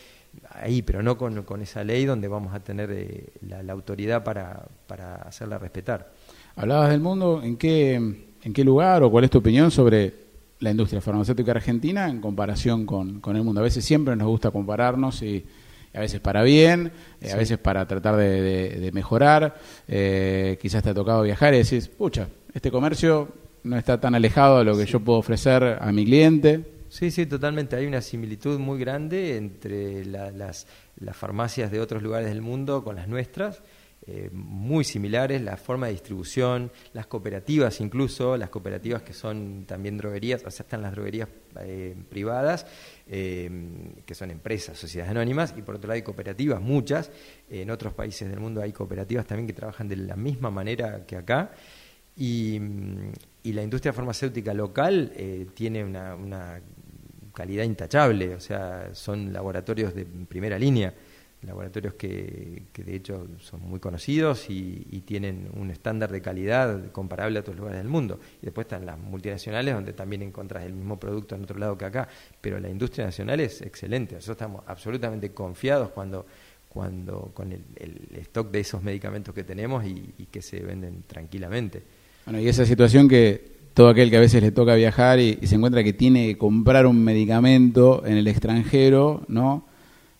ahí, 0.50 0.82
pero 0.82 1.04
no 1.04 1.16
con, 1.16 1.44
con, 1.44 1.62
esa 1.62 1.84
ley 1.84 2.06
donde 2.06 2.28
vamos 2.28 2.56
a 2.56 2.60
tener 2.60 3.32
la, 3.48 3.62
la, 3.62 3.74
autoridad 3.74 4.24
para, 4.24 4.68
para 4.88 5.18
hacerla 5.18 5.60
respetar. 5.60 6.12
Hablabas 6.56 6.90
del 6.90 7.02
mundo, 7.02 7.44
¿en 7.44 7.56
qué 7.56 8.26
¿En 8.46 8.54
qué 8.54 8.64
lugar 8.64 9.02
o 9.02 9.10
cuál 9.10 9.24
es 9.24 9.32
tu 9.32 9.40
opinión 9.40 9.72
sobre 9.72 10.14
la 10.60 10.72
industria 10.72 11.02
farmacéutica 11.02 11.52
argentina 11.52 12.10
en 12.10 12.22
comparación 12.22 12.86
con, 12.86 13.22
el 13.26 13.44
mundo? 13.44 13.62
A 13.62 13.64
veces 13.64 13.84
siempre 13.86 14.16
nos 14.16 14.28
gusta 14.28 14.52
compararnos 14.52 15.22
y, 15.22 15.46
a 15.94 16.00
veces 16.00 16.20
para 16.20 16.44
bien, 16.44 16.92
eh, 17.22 17.32
a 17.32 17.38
veces 17.38 17.58
para 17.58 17.88
tratar 17.88 18.18
de, 18.18 18.90
mejorar. 18.94 19.56
Eh, 19.88 20.58
quizás 20.62 20.84
te 20.84 20.90
ha 20.90 20.94
tocado 20.94 21.24
viajar 21.24 21.54
y 21.54 21.58
decís, 21.58 21.88
pucha, 21.88 22.28
este 22.54 22.70
comercio 22.70 23.30
no 23.64 23.78
está 23.78 24.00
tan 24.00 24.14
alejado 24.16 24.60
de 24.60 24.66
lo 24.66 24.78
que 24.78 24.86
yo 24.86 25.00
puedo 25.00 25.20
ofrecer 25.20 25.78
a 25.80 25.92
mi 25.92 26.06
cliente. 26.06 26.66
Sí, 26.90 27.12
sí, 27.12 27.26
totalmente. 27.26 27.76
Hay 27.76 27.86
una 27.86 28.02
similitud 28.02 28.60
muy 28.60 28.80
grande 28.80 29.38
entre 29.38 30.06
las, 30.06 30.68
las 30.98 31.18
farmacias 31.18 31.72
de 31.72 31.80
otros 31.80 32.04
lugares 32.04 32.30
del 32.30 32.42
mundo 32.42 32.84
con 32.84 32.96
las 32.96 33.08
nuestras. 33.08 33.62
Eh, 34.08 34.30
muy 34.32 34.84
similares, 34.84 35.42
la 35.42 35.58
forma 35.58 35.88
de 35.88 35.94
distribución, 35.94 36.72
las 36.94 37.08
cooperativas 37.08 37.82
incluso, 37.82 38.38
las 38.38 38.52
cooperativas 38.52 39.02
que 39.02 39.14
son 39.14 39.66
también 39.66 39.98
droguerías, 39.98 40.44
o 40.46 40.52
sea, 40.52 40.64
están 40.64 40.84
las 40.84 40.92
droguerías 40.92 41.28
eh, 41.62 41.96
privadas, 42.08 42.68
eh, 43.08 43.50
que 44.06 44.14
son 44.14 44.30
empresas, 44.30 44.78
sociedades 44.78 45.10
anónimas, 45.10 45.56
y 45.58 45.64
por 45.64 45.76
otro 45.76 45.88
lado 45.88 45.96
hay 45.96 46.04
cooperativas, 46.04 46.62
muchas, 46.62 47.10
en 47.50 47.72
otros 47.72 47.94
países 47.94 48.30
del 48.30 48.40
mundo 48.40 48.62
hay 48.62 48.72
cooperativas 48.72 49.26
también 49.26 49.48
que 49.48 49.54
trabajan 49.54 49.88
de 49.88 49.96
la 49.96 50.16
misma 50.16 50.52
manera 50.52 51.04
que 51.08 51.16
acá, 51.16 51.54
y, 52.16 52.60
la 53.44 53.64
industria 53.64 53.94
farmacéutica 53.94 54.54
local 54.54 55.14
tiene 55.54 55.84
una, 55.84 56.16
una 56.16 56.62
calidad 57.34 57.64
intachable, 57.64 58.36
o 58.36 58.40
sea, 58.40 58.90
son 58.94 59.32
laboratorios 59.32 59.96
de 59.96 60.06
primera 60.06 60.60
línea 60.60 60.94
laboratorios 61.46 61.94
que, 61.96 62.64
que, 62.72 62.84
de 62.84 62.96
hecho 62.96 63.28
son 63.40 63.62
muy 63.62 63.80
conocidos 63.80 64.50
y, 64.50 65.04
tienen 65.06 65.50
un 65.56 65.70
estándar 65.70 66.12
de 66.12 66.22
calidad 66.22 66.92
comparable 66.92 67.38
a 67.38 67.42
otros 67.42 67.56
lugares 67.56 67.80
del 67.80 67.88
mundo. 67.88 68.20
Y 68.42 68.46
después 68.46 68.66
están 68.66 68.86
las 68.86 68.98
multinacionales 68.98 69.74
donde 69.76 69.94
también 69.94 70.24
encuentras 70.24 70.66
el 70.66 70.74
mismo 70.74 71.00
producto 71.00 71.36
en 71.36 71.44
otro 71.44 71.60
lado 71.60 71.78
que 71.78 71.86
acá, 71.86 72.08
pero 72.42 72.60
la 72.60 72.70
industria 72.70 73.06
nacional 73.06 73.40
es 73.40 73.62
excelente. 73.62 74.16
Nosotros 74.16 74.36
estamos 74.36 74.64
absolutamente 74.66 75.32
confiados 75.32 75.90
cuando, 75.90 76.26
cuando 76.70 77.32
con 77.34 77.52
el, 77.52 77.62
stock 78.22 78.50
de 78.52 78.62
esos 78.62 78.82
medicamentos 78.82 79.34
que 79.34 79.44
tenemos 79.44 79.86
y, 79.86 80.28
que 80.32 80.42
se 80.42 80.60
venden 80.62 81.04
tranquilamente. 81.06 81.84
Bueno, 82.26 82.40
y 82.40 82.48
esa 82.48 82.66
situación 82.66 83.08
que 83.08 83.54
todo 83.74 83.90
aquel 83.90 84.10
que 84.10 84.18
a 84.18 84.22
veces 84.22 84.42
le 84.42 84.52
toca 84.52 84.74
viajar 84.74 85.20
y, 85.20 85.38
y 85.40 85.48
se 85.48 85.56
encuentra 85.56 85.84
que 85.84 85.94
tiene 85.94 86.28
que 86.28 86.38
comprar 86.38 86.88
un 86.88 87.04
medicamento 87.04 88.04
en 88.06 88.18
el 88.18 88.28
extranjero, 88.28 89.24
¿no? 89.28 89.68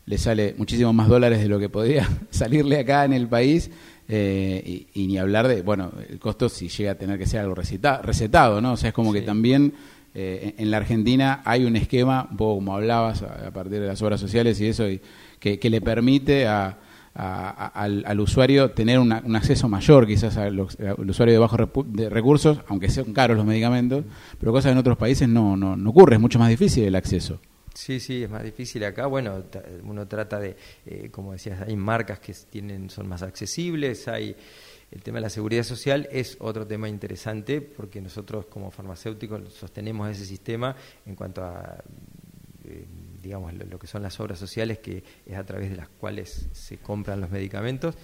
Le 0.06 0.18
sale 0.18 0.56
muchísimo 0.58 0.94
más 0.94 1.08
dólares 1.08 1.40
de 1.40 1.48
lo 1.48 1.60
que 1.60 1.70
podría 1.70 2.08
salirle 2.30 2.80
acá 2.80 3.06
en 3.06 3.14
el 3.14 3.28
país. 3.28 3.72
Eh, 4.08 4.86
y, 4.94 5.08
ni 5.08 5.18
hablar 5.18 5.48
de, 5.48 5.64
bueno, 5.64 5.92
el 6.08 6.20
costo 6.20 6.48
si 6.48 6.68
llega 6.68 6.92
a 6.92 6.96
tener 6.96 7.18
que 7.18 7.26
ser 7.26 7.40
algo 7.40 7.56
recetado, 7.56 8.62
¿no? 8.62 8.74
O 8.74 8.78
sea, 8.78 8.90
es 8.90 8.94
como 8.94 9.12
que 9.12 9.22
también 9.22 9.74
eh, 10.14 10.54
en 10.60 10.70
la 10.70 10.78
Argentina 10.78 11.42
hay 11.44 11.66
un 11.66 11.76
esquema, 11.76 12.28
un 12.30 12.38
poco 12.38 12.56
como 12.56 12.76
hablabas, 12.76 13.24
a, 13.24 13.50
partir 13.52 13.80
de 13.80 13.88
las 13.88 14.02
obras 14.04 14.20
sociales 14.20 14.62
y 14.62 14.68
eso, 14.68 14.88
y 14.88 15.02
que, 15.40 15.60
le 15.70 15.82
permite 15.82 16.46
a, 16.46 16.78
al, 17.16 18.20
usuario 18.20 18.72
tener 18.72 19.00
un 19.00 19.12
acceso 19.36 19.68
mayor 19.68 20.06
quizás 20.06 20.38
al, 20.38 20.60
usuario 20.60 21.34
de 21.34 21.40
bajos 21.40 21.60
recursos, 22.12 22.60
aunque 22.68 22.90
sean 22.90 23.12
caros 23.12 23.36
los 23.36 23.46
medicamentos, 23.46 24.06
pero 24.40 24.52
cosas 24.52 24.72
en 24.72 24.78
otros 24.78 24.98
países 24.98 25.28
no, 25.28 25.58
no, 25.58 25.76
no 25.76 25.90
ocurre, 25.90 26.16
es 26.16 26.22
mucho 26.22 26.38
más 26.38 26.50
difícil 26.50 26.84
el 26.84 26.96
acceso. 26.96 27.40
Sí, 27.76 28.00
sí, 28.00 28.24
es 28.24 28.30
más 28.30 28.42
difícil 28.42 28.84
acá. 28.86 29.06
Bueno, 29.06 29.44
uno 29.84 30.08
trata 30.08 30.40
de, 30.40 30.56
eh, 30.86 31.10
como 31.12 31.34
decías, 31.34 31.62
hay 31.62 31.76
marcas 31.76 32.20
que 32.20 32.34
tienen 32.50 32.90
son 32.90 33.08
más 33.08 33.22
accesibles, 33.22 34.08
hay 34.08 34.36
el 34.92 35.04
tema 35.04 35.18
de 35.18 35.24
la 35.24 35.30
seguridad 35.30 35.64
social 35.64 36.08
es 36.10 36.38
otro 36.40 36.66
tema 36.66 36.88
interesante 36.88 37.60
porque 37.60 38.00
nosotros 38.00 38.46
como 38.46 38.72
farmacéuticos 38.72 39.54
sostenemos 39.54 40.10
ese 40.10 40.26
sistema 40.26 40.76
en 41.06 41.16
cuanto 41.16 41.44
a 41.44 41.84
eh, 42.64 42.86
digamos 43.22 43.54
lo, 43.56 43.80
que 43.80 43.88
son 43.88 44.04
las 44.04 44.18
obras 44.20 44.40
sociales 44.40 44.80
que 44.80 45.04
es 45.26 45.36
a 45.36 45.44
través 45.44 45.70
de 45.72 45.76
las 45.76 45.90
cuales 45.90 46.48
se 46.54 46.78
compran 46.78 47.20
los 47.20 47.30
medicamentos 47.30 47.96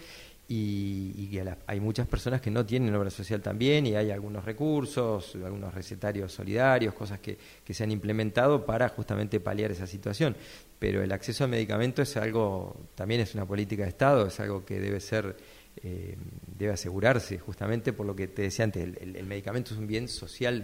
y, 0.53 1.39
hay 1.65 1.79
muchas 1.79 2.07
personas 2.07 2.41
que 2.41 2.51
no 2.51 2.65
tienen 2.65 2.93
obra 2.93 3.09
social 3.09 3.41
también 3.41 3.85
y 3.87 3.95
hay 3.95 4.11
algunos 4.11 4.43
recursos, 4.43 5.35
algunos 5.35 5.73
recetarios 5.73 6.33
solidarios, 6.33 6.93
cosas 6.93 7.19
que, 7.19 7.37
que 7.63 7.73
se 7.73 7.83
han 7.83 7.91
implementado 7.91 8.65
para 8.65 8.89
justamente 8.89 9.39
paliar 9.39 9.71
esa 9.71 9.87
situación. 9.87 10.35
Pero 10.77 11.01
el 11.01 11.11
acceso 11.11 11.45
a 11.45 11.47
medicamentos 11.47 12.09
es 12.09 12.17
algo, 12.17 12.75
también 12.95 13.21
es 13.21 13.33
una 13.33 13.45
política 13.45 13.83
de 13.83 13.89
Estado, 13.89 14.27
es 14.27 14.39
algo 14.39 14.65
que 14.65 14.79
debe 14.79 14.99
ser 14.99 15.35
eh, 15.83 16.17
debe 16.57 16.73
asegurarse, 16.73 17.39
justamente 17.39 17.93
por 17.93 18.05
lo 18.05 18.15
que 18.15 18.27
te 18.27 18.43
decía 18.43 18.65
antes, 18.65 18.83
el, 18.99 19.25
medicamento 19.25 19.73
es 19.73 19.79
un 19.79 19.87
bien 19.87 20.07
social, 20.09 20.63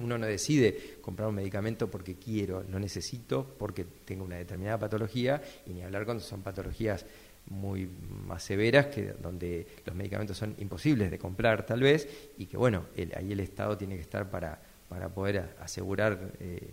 uno 0.00 0.18
no 0.18 0.26
decide 0.26 0.96
comprar 1.02 1.28
un 1.28 1.34
medicamento 1.36 1.88
porque 1.88 2.16
quiero, 2.16 2.64
lo 2.64 2.80
necesito 2.80 3.54
porque 3.58 3.84
tengo 3.84 4.24
una 4.24 4.36
determinada 4.36 4.78
patología, 4.78 5.42
y 5.66 5.74
ni 5.74 5.82
hablar 5.82 6.04
cuando 6.04 6.24
son 6.24 6.42
patologías 6.42 7.04
muy 7.50 7.88
más 8.26 8.42
severas, 8.42 8.86
que 8.86 9.14
donde 9.22 9.66
los 9.84 9.94
medicamentos 9.94 10.36
son 10.36 10.54
imposibles 10.58 11.10
de 11.10 11.18
comprar 11.18 11.64
tal 11.64 11.80
vez, 11.80 12.08
y 12.38 12.46
que 12.46 12.56
bueno, 12.56 12.84
ahí 13.16 13.32
el 13.32 13.40
Estado 13.40 13.76
tiene 13.76 13.96
que 13.96 14.02
estar 14.02 14.28
para, 14.30 14.58
para 14.88 15.08
poder 15.08 15.56
asegurar 15.60 16.18
eh, 16.40 16.70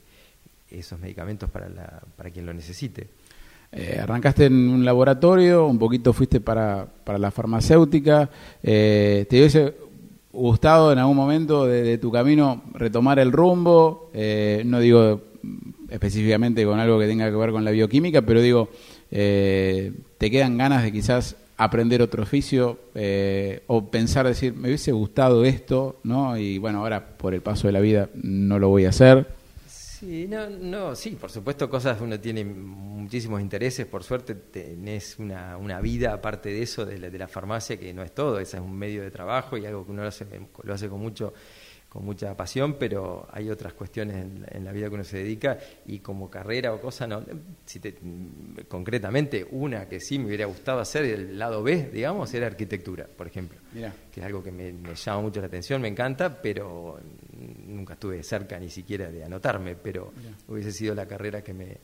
esos 0.70 1.00
medicamentos 1.00 1.50
para, 1.50 1.70
la, 1.70 2.02
para 2.16 2.30
quien 2.30 2.46
lo 2.46 2.54
necesite. 2.54 3.08
Eh, 3.72 4.00
arrancaste 4.02 4.46
en 4.46 4.70
un 4.70 4.86
laboratorio, 4.86 5.66
un 5.66 5.80
poquito 5.80 6.14
fuiste 6.14 6.40
para, 6.40 6.86
para 6.86 7.18
la 7.18 7.32
farmacéutica. 7.32 8.30
Eh, 8.62 9.26
¿Te 9.30 9.40
hubiese 9.40 9.74
gustado 10.32 10.92
en 10.92 11.00
algún 11.00 11.18
momento 11.18 11.66
de, 11.66 11.98
tu 11.98 12.12
camino 12.12 12.64
retomar 12.74 13.20
el 13.20 13.32
rumbo? 13.32 14.12
No 14.14 14.80
digo 14.80 15.22
específicamente 15.90 16.66
con 16.66 16.80
algo 16.80 17.00
que 17.00 17.08
tenga 17.08 17.30
que 17.30 17.36
ver 17.36 17.52
con 17.52 17.64
la 17.64 17.72
bioquímica, 17.72 18.22
pero 18.24 18.42
digo, 18.42 18.70
¿te 19.14 20.32
quedan 20.32 20.58
ganas 20.58 20.82
de 20.82 20.92
quizás 20.92 21.36
aprender 21.58 22.02
otro 22.02 22.24
oficio 22.24 22.80
o 23.68 23.86
pensar, 23.92 24.26
decir, 24.26 24.54
me 24.54 24.70
hubiese 24.70 24.92
gustado 24.92 25.46
esto, 25.46 26.00
¿no? 26.04 26.36
Y 26.38 26.58
bueno, 26.58 26.80
ahora 26.80 27.06
por 27.18 27.34
el 27.34 27.42
paso 27.42 27.68
de 27.68 27.74
la 27.74 27.80
vida 27.80 28.10
no 28.16 28.58
lo 28.58 28.70
voy 28.70 28.86
a 28.86 28.90
hacer. 28.90 29.28
Sí, 30.04 30.28
no, 30.28 30.50
no, 30.50 30.96
sí, 30.96 31.12
por 31.12 31.32
supuesto, 31.32 31.70
cosas 31.70 32.02
uno 32.02 32.20
tiene 32.20 32.44
muchísimos 32.44 33.40
intereses, 33.40 33.86
por 33.86 34.04
suerte 34.04 34.36
tenés 34.36 35.18
una, 35.18 35.56
una 35.56 35.80
vida 35.80 36.12
aparte 36.12 36.50
de 36.50 36.62
eso, 36.62 36.86
de 36.86 37.00
la, 37.00 37.10
de 37.10 37.18
la 37.18 37.30
farmacia, 37.30 37.78
que 37.78 37.94
no 37.94 38.04
es 38.04 38.14
todo, 38.14 38.38
ese 38.40 38.58
es 38.58 38.64
un 38.64 38.78
medio 38.78 39.02
de 39.02 39.12
trabajo 39.12 39.58
y 39.58 39.66
algo 39.66 39.86
que 39.86 39.92
uno 39.92 40.02
lo 40.02 40.10
hace, 40.10 40.26
lo 40.64 40.74
hace 40.74 40.90
con 40.90 41.00
mucho 41.00 41.34
con 41.94 42.06
mucha 42.06 42.36
pasión, 42.36 42.74
pero 42.80 43.28
hay 43.32 43.52
otras 43.52 43.74
cuestiones 43.74 44.16
en, 44.16 44.66
la 44.66 44.72
vida 44.72 44.90
que 44.90 44.96
uno 44.96 45.04
se 45.04 45.18
dedica 45.18 45.60
y 45.86 46.00
como 46.00 46.28
carrera 46.28 46.74
o 46.74 46.82
cosa, 46.82 47.06
no. 47.06 47.24
Si 47.66 47.80
te, 47.80 47.94
concretamente, 48.68 49.46
una 49.52 49.88
que 49.88 50.00
sí 50.00 50.18
me 50.18 50.26
hubiera 50.26 50.48
gustado 50.48 50.80
hacer, 50.80 51.06
el 51.06 51.38
lado 51.38 51.62
B, 51.62 51.92
digamos, 51.94 52.34
era 52.34 52.48
arquitectura, 52.48 53.06
por 53.06 53.28
ejemplo, 53.28 53.60
que 54.12 54.20
es 54.22 54.26
algo 54.26 54.42
que 54.42 54.52
me, 54.52 54.74
llama 54.96 55.22
mucho 55.22 55.40
la 55.40 55.46
atención, 55.46 55.84
me 55.84 55.88
encanta, 55.88 56.42
pero 56.42 57.00
nunca 57.68 57.94
estuve 57.94 58.24
cerca 58.24 58.58
ni 58.58 58.70
siquiera 58.70 59.12
de 59.12 59.24
anotarme, 59.24 59.76
pero 59.76 60.14
hubiese 60.48 60.72
sido 60.72 60.96
la 60.96 61.06
carrera 61.06 61.44
que 61.44 61.54
me, 61.54 61.78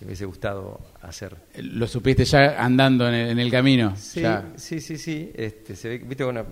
me 0.00 0.08
hubiese 0.08 0.24
gustado 0.24 0.80
hacer. 1.02 1.36
¿Lo 1.58 1.86
supiste 1.86 2.24
ya 2.24 2.62
andando 2.62 3.06
en 3.08 3.38
el, 3.38 3.50
camino? 3.50 3.94
Sí, 3.96 4.22
sí, 4.56 4.80
sí, 4.80 4.96
sí. 4.96 5.30
Este, 5.34 5.76
se 5.76 5.88
ve, 5.90 5.98
viste, 5.98 6.24
bueno, 6.24 6.46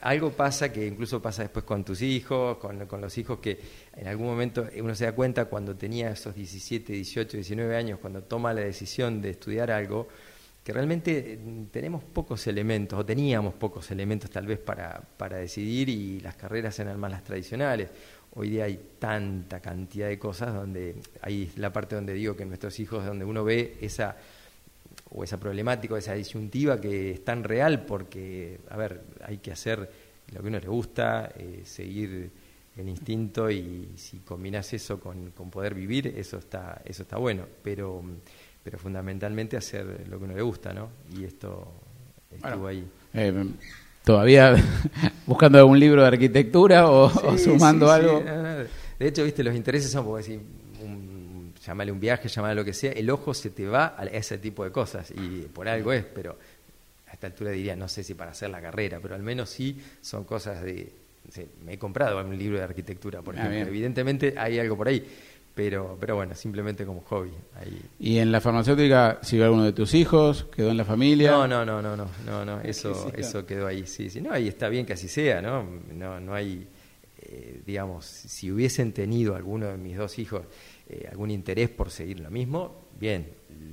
algo 0.00 0.30
pasa 0.32 0.72
que 0.72 0.86
incluso 0.86 1.20
pasa 1.20 1.42
después 1.42 1.64
con 1.64 1.84
tus 1.84 2.00
hijos, 2.00 2.56
con, 2.56 2.86
con, 2.86 3.00
los 3.00 3.16
hijos 3.18 3.38
que 3.38 3.60
en 3.94 4.08
algún 4.08 4.26
momento 4.26 4.66
uno 4.78 4.94
se 4.94 5.04
da 5.04 5.12
cuenta 5.12 5.44
cuando 5.44 5.76
tenía 5.76 6.10
esos 6.10 6.34
17, 6.34 6.92
18, 6.94 7.36
19 7.36 7.76
años, 7.76 7.98
cuando 8.00 8.22
toma 8.22 8.54
la 8.54 8.62
decisión 8.62 9.20
de 9.20 9.30
estudiar 9.30 9.70
algo, 9.70 10.08
que 10.64 10.72
realmente 10.72 11.38
tenemos 11.70 12.04
pocos 12.04 12.46
elementos, 12.46 12.98
o 12.98 13.04
teníamos 13.04 13.54
pocos 13.54 13.90
elementos 13.90 14.30
tal 14.30 14.46
vez 14.46 14.58
para, 14.58 15.02
para 15.16 15.38
decidir 15.38 15.88
y 15.88 16.20
las 16.20 16.36
carreras 16.36 16.78
eran 16.78 16.98
más 16.98 17.10
las 17.10 17.24
tradicionales 17.24 17.88
hoy 18.34 18.50
día 18.50 18.64
hay 18.64 18.80
tanta 18.98 19.60
cantidad 19.60 20.08
de 20.08 20.18
cosas 20.18 20.54
donde 20.54 20.96
hay 21.22 21.50
la 21.56 21.72
parte 21.72 21.94
donde 21.94 22.14
digo 22.14 22.36
que 22.36 22.44
nuestros 22.44 22.78
hijos, 22.80 23.04
donde 23.04 23.24
uno 23.24 23.44
ve 23.44 23.76
esa 23.80 24.16
o 25.12 25.24
esa 25.24 25.38
problemática, 25.38 25.96
esa 25.98 26.14
disyuntiva 26.14 26.80
que 26.80 27.12
es 27.12 27.24
tan 27.24 27.42
real 27.42 27.84
porque, 27.84 28.60
a 28.68 28.76
ver, 28.76 29.00
hay 29.24 29.38
que 29.38 29.52
hacer 29.52 29.90
lo 30.32 30.40
que 30.40 30.46
a 30.46 30.48
uno 30.48 30.60
le 30.60 30.68
gusta, 30.68 31.32
eh, 31.36 31.62
seguir 31.64 32.30
el 32.76 32.88
instinto 32.88 33.50
y 33.50 33.92
si 33.96 34.18
combinas 34.18 34.72
eso 34.72 35.00
con, 35.00 35.32
con, 35.32 35.50
poder 35.50 35.74
vivir, 35.74 36.06
eso 36.16 36.38
está, 36.38 36.80
eso 36.84 37.02
está 37.02 37.16
bueno, 37.16 37.46
pero, 37.62 38.02
pero 38.62 38.78
fundamentalmente 38.78 39.56
hacer 39.56 40.06
lo 40.08 40.18
que 40.18 40.24
a 40.24 40.28
uno 40.28 40.36
le 40.36 40.42
gusta, 40.42 40.72
¿no? 40.72 40.90
Y 41.16 41.24
esto 41.24 41.72
estuvo 42.30 42.68
ahí. 42.68 42.88
Eh, 43.12 43.44
todavía 44.10 44.56
buscando 45.26 45.58
algún 45.58 45.78
libro 45.78 46.02
de 46.02 46.08
arquitectura 46.08 46.90
o, 46.90 47.38
sumando 47.38 47.92
algo. 47.92 48.20
De 48.98 49.06
hecho, 49.06 49.22
viste, 49.22 49.44
los 49.44 49.54
intereses 49.54 49.88
son, 49.88 50.04
porque 50.04 50.22
decir, 50.22 50.40
un, 50.82 51.54
llamale 51.64 51.92
un 51.92 52.00
viaje, 52.00 52.28
llamale 52.28 52.56
lo 52.56 52.64
que 52.64 52.72
sea, 52.72 52.90
el 52.90 53.08
ojo 53.08 53.32
se 53.34 53.50
te 53.50 53.68
va 53.68 53.94
a 53.96 54.04
ese 54.06 54.38
tipo 54.38 54.64
de 54.64 54.72
cosas 54.72 55.12
y 55.12 55.42
por 55.42 55.68
algo 55.68 55.92
es, 55.92 56.04
pero 56.04 56.36
a 57.06 57.12
esta 57.12 57.28
altura 57.28 57.52
diría, 57.52 57.76
no 57.76 57.86
sé 57.86 58.02
si 58.02 58.14
para 58.14 58.32
hacer 58.32 58.50
la 58.50 58.60
carrera, 58.60 58.98
pero 59.00 59.14
al 59.14 59.22
menos 59.22 59.48
sí 59.48 59.80
son 60.00 60.24
cosas 60.24 60.60
de... 60.60 60.92
me 61.64 61.74
he 61.74 61.78
comprado 61.78 62.20
un 62.20 62.36
libro 62.36 62.58
de 62.58 62.64
arquitectura, 62.64 63.22
por 63.22 63.38
ah. 63.38 63.58
Evidentemente 63.60 64.34
hay 64.36 64.58
algo 64.58 64.76
por 64.76 64.88
ahí 64.88 65.06
pero, 65.60 65.98
pero 66.00 66.16
bueno, 66.16 66.34
simplemente 66.34 66.86
como 66.86 67.02
hobby. 67.02 67.32
Ahí. 67.54 67.82
¿Y 67.98 68.16
en 68.16 68.32
la 68.32 68.40
farmacéutica 68.40 69.18
siguió 69.20 69.44
alguno 69.44 69.64
de 69.64 69.74
tus 69.74 69.92
hijos? 69.92 70.46
¿Quedó 70.56 70.70
en 70.70 70.78
la 70.78 70.86
familia? 70.86 71.32
No, 71.32 71.46
no, 71.46 71.66
no, 71.66 71.82
no, 71.82 71.98
no, 71.98 72.08
no, 72.24 72.44
no 72.46 72.60
eso, 72.62 73.12
eso 73.14 73.44
quedó 73.44 73.66
ahí, 73.66 73.86
sí, 73.86 74.08
sí, 74.08 74.22
no, 74.22 74.38
y 74.38 74.48
está 74.48 74.70
bien 74.70 74.86
que 74.86 74.94
así 74.94 75.06
sea, 75.06 75.42
¿no? 75.42 75.62
No, 75.92 76.18
no 76.18 76.32
hay, 76.32 76.66
eh, 77.18 77.60
digamos, 77.66 78.06
si 78.06 78.50
hubiesen 78.50 78.92
tenido 78.92 79.36
alguno 79.36 79.66
de 79.66 79.76
mis 79.76 79.98
dos 79.98 80.18
hijos 80.18 80.44
eh, 80.88 81.06
algún 81.10 81.30
interés 81.30 81.68
por 81.68 81.90
seguir 81.90 82.20
lo 82.20 82.30
mismo, 82.30 82.88
bien, 82.98 83.28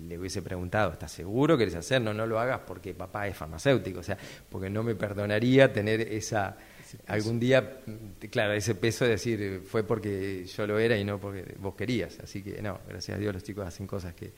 le 0.10 0.20
hubiese 0.20 0.42
preguntado, 0.42 0.92
¿estás 0.92 1.14
seguro 1.14 1.58
que 1.58 1.62
querés 1.62 1.76
hacer? 1.76 2.02
No, 2.02 2.14
no 2.14 2.28
lo 2.28 2.38
hagas 2.38 2.60
porque 2.68 2.94
papá 2.94 3.30
es 3.30 3.38
farmacéutico, 3.38 4.02
o 4.02 4.04
sea, 4.04 4.18
porque 4.50 4.70
no 4.70 4.84
me 4.84 4.94
perdonaría 4.94 5.72
tener 5.72 6.02
esa 6.02 6.58
algún 7.06 7.40
día, 7.40 7.82
claro, 8.30 8.54
ese 8.54 8.76
peso 8.76 9.06
de 9.06 9.12
decir 9.12 9.62
fue 9.66 9.84
porque 9.84 10.46
yo 10.46 10.68
lo 10.68 10.80
era 10.80 10.98
y 10.98 11.04
no 11.04 11.20
porque 11.20 11.56
vos 11.60 11.76
querías. 11.76 12.20
Así 12.20 12.42
que 12.42 12.62
no, 12.62 12.80
gracias 12.88 13.18
a 13.18 13.20
Dios 13.20 13.34
los 13.34 13.44
chicos 13.44 13.68
hacen 13.68 13.88
cosas 13.88 14.14
que, 14.14 14.32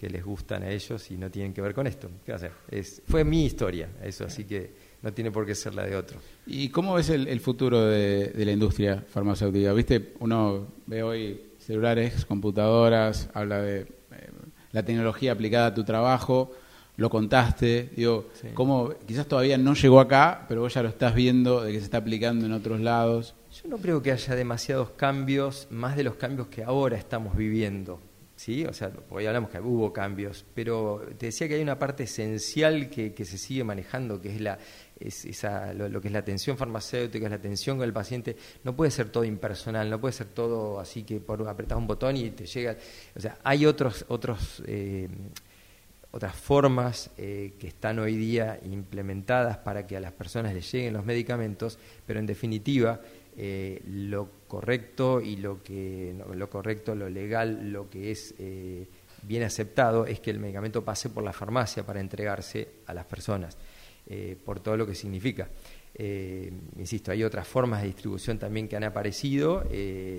que 0.00 0.08
les 0.08 0.24
gustan 0.24 0.62
a 0.62 0.70
ellos 0.70 1.10
y 1.10 1.18
no 1.18 1.30
tienen 1.30 1.52
que 1.52 1.60
ver 1.60 1.74
con 1.74 1.86
esto. 1.86 2.10
¿Qué 2.24 2.32
hacer? 2.32 2.52
Es, 2.70 3.02
fue 3.06 3.22
mi 3.22 3.44
historia, 3.44 3.90
eso, 4.02 4.24
así 4.24 4.44
que 4.44 4.72
no 5.02 5.12
tiene 5.12 5.30
por 5.30 5.44
qué 5.44 5.54
ser 5.54 5.74
la 5.74 5.84
de 5.84 5.94
otro. 5.94 6.18
¿Y 6.46 6.70
cómo 6.70 6.94
ves 6.94 7.10
el, 7.10 7.40
futuro 7.40 7.84
de, 7.84 8.32
la 8.34 8.50
industria 8.50 9.04
farmacéutica? 9.06 9.74
Viste, 9.74 10.14
uno 10.20 10.68
ve 10.86 11.02
hoy 11.02 11.40
celulares, 11.58 12.24
computadoras, 12.24 13.28
habla 13.34 13.60
de 13.60 13.80
eh, 13.80 13.86
la 14.72 14.82
tecnología 14.84 15.32
aplicada 15.32 15.66
a 15.66 15.74
tu 15.74 15.84
trabajo 15.84 16.52
lo 17.00 17.08
contaste, 17.08 17.88
digo, 17.96 18.28
cómo 18.52 18.92
quizás 19.06 19.26
todavía 19.26 19.56
no 19.56 19.72
llegó 19.72 20.00
acá, 20.00 20.44
pero 20.46 20.60
vos 20.60 20.74
ya 20.74 20.82
lo 20.82 20.90
estás 20.90 21.14
viendo 21.14 21.62
de 21.62 21.72
que 21.72 21.78
se 21.78 21.84
está 21.86 21.96
aplicando 21.96 22.44
en 22.44 22.52
otros 22.52 22.78
lados. 22.78 23.34
Yo 23.62 23.70
no 23.70 23.78
creo 23.78 24.02
que 24.02 24.12
haya 24.12 24.34
demasiados 24.34 24.90
cambios, 24.90 25.66
más 25.70 25.96
de 25.96 26.04
los 26.04 26.16
cambios 26.16 26.48
que 26.48 26.62
ahora 26.62 26.98
estamos 26.98 27.34
viviendo. 27.34 28.00
¿sí? 28.36 28.66
O 28.66 28.74
sea, 28.74 28.92
hoy 29.08 29.24
hablamos 29.24 29.48
que 29.48 29.58
hubo 29.60 29.94
cambios, 29.94 30.44
pero 30.54 31.00
te 31.16 31.26
decía 31.26 31.48
que 31.48 31.54
hay 31.54 31.62
una 31.62 31.78
parte 31.78 32.02
esencial 32.02 32.90
que, 32.90 33.14
que 33.14 33.24
se 33.24 33.38
sigue 33.38 33.64
manejando, 33.64 34.20
que 34.20 34.34
es 34.34 34.40
la 34.42 34.58
es 35.00 35.24
esa, 35.24 35.72
lo, 35.72 36.00
que 36.02 36.08
es 36.08 36.12
la 36.12 36.18
atención 36.18 36.58
farmacéutica, 36.58 37.24
es 37.24 37.30
la 37.30 37.36
atención 37.36 37.78
con 37.78 37.86
el 37.86 37.94
paciente. 37.94 38.36
No 38.62 38.76
puede 38.76 38.90
ser 38.90 39.08
todo 39.08 39.24
impersonal, 39.24 39.88
no 39.88 39.98
puede 39.98 40.12
ser 40.12 40.26
todo 40.26 40.78
así 40.78 41.04
que 41.04 41.18
por 41.18 41.48
apretar 41.48 41.78
un 41.78 41.86
botón 41.86 42.18
y 42.18 42.30
te 42.30 42.44
llega. 42.44 42.76
O 43.16 43.20
sea, 43.20 43.38
hay 43.42 43.64
otros 43.64 44.04
otros 44.08 44.62
eh, 44.66 45.08
otras 46.12 46.34
formas 46.34 47.10
eh, 47.16 47.54
que 47.58 47.68
están 47.68 47.98
hoy 47.98 48.16
día 48.16 48.58
implementadas 48.64 49.58
para 49.58 49.86
que 49.86 49.96
a 49.96 50.00
las 50.00 50.12
personas 50.12 50.54
les 50.54 50.70
lleguen 50.70 50.94
los 50.94 51.04
medicamentos, 51.04 51.78
pero 52.06 52.18
en 52.18 52.26
definitiva 52.26 53.00
eh, 53.36 53.80
lo 53.86 54.28
correcto 54.48 55.20
y 55.20 55.36
lo 55.36 55.62
que 55.62 56.14
lo 56.34 56.50
correcto, 56.50 56.94
lo 56.94 57.08
legal, 57.08 57.70
lo 57.70 57.88
que 57.88 58.10
es 58.10 58.34
eh, 58.38 58.88
bien 59.22 59.44
aceptado 59.44 60.04
es 60.04 60.18
que 60.18 60.30
el 60.30 60.40
medicamento 60.40 60.84
pase 60.84 61.10
por 61.10 61.22
la 61.22 61.32
farmacia 61.32 61.86
para 61.86 62.00
entregarse 62.00 62.68
a 62.86 62.94
las 62.94 63.04
personas, 63.04 63.56
por 64.44 64.58
todo 64.58 64.76
lo 64.76 64.86
que 64.86 64.94
significa. 64.96 65.48
insisto, 66.78 67.12
hay 67.12 67.22
otras 67.22 67.46
formas 67.46 67.82
de 67.82 67.88
distribución 67.88 68.38
también 68.38 68.66
que 68.66 68.76
han 68.76 68.82
aparecido, 68.82 69.62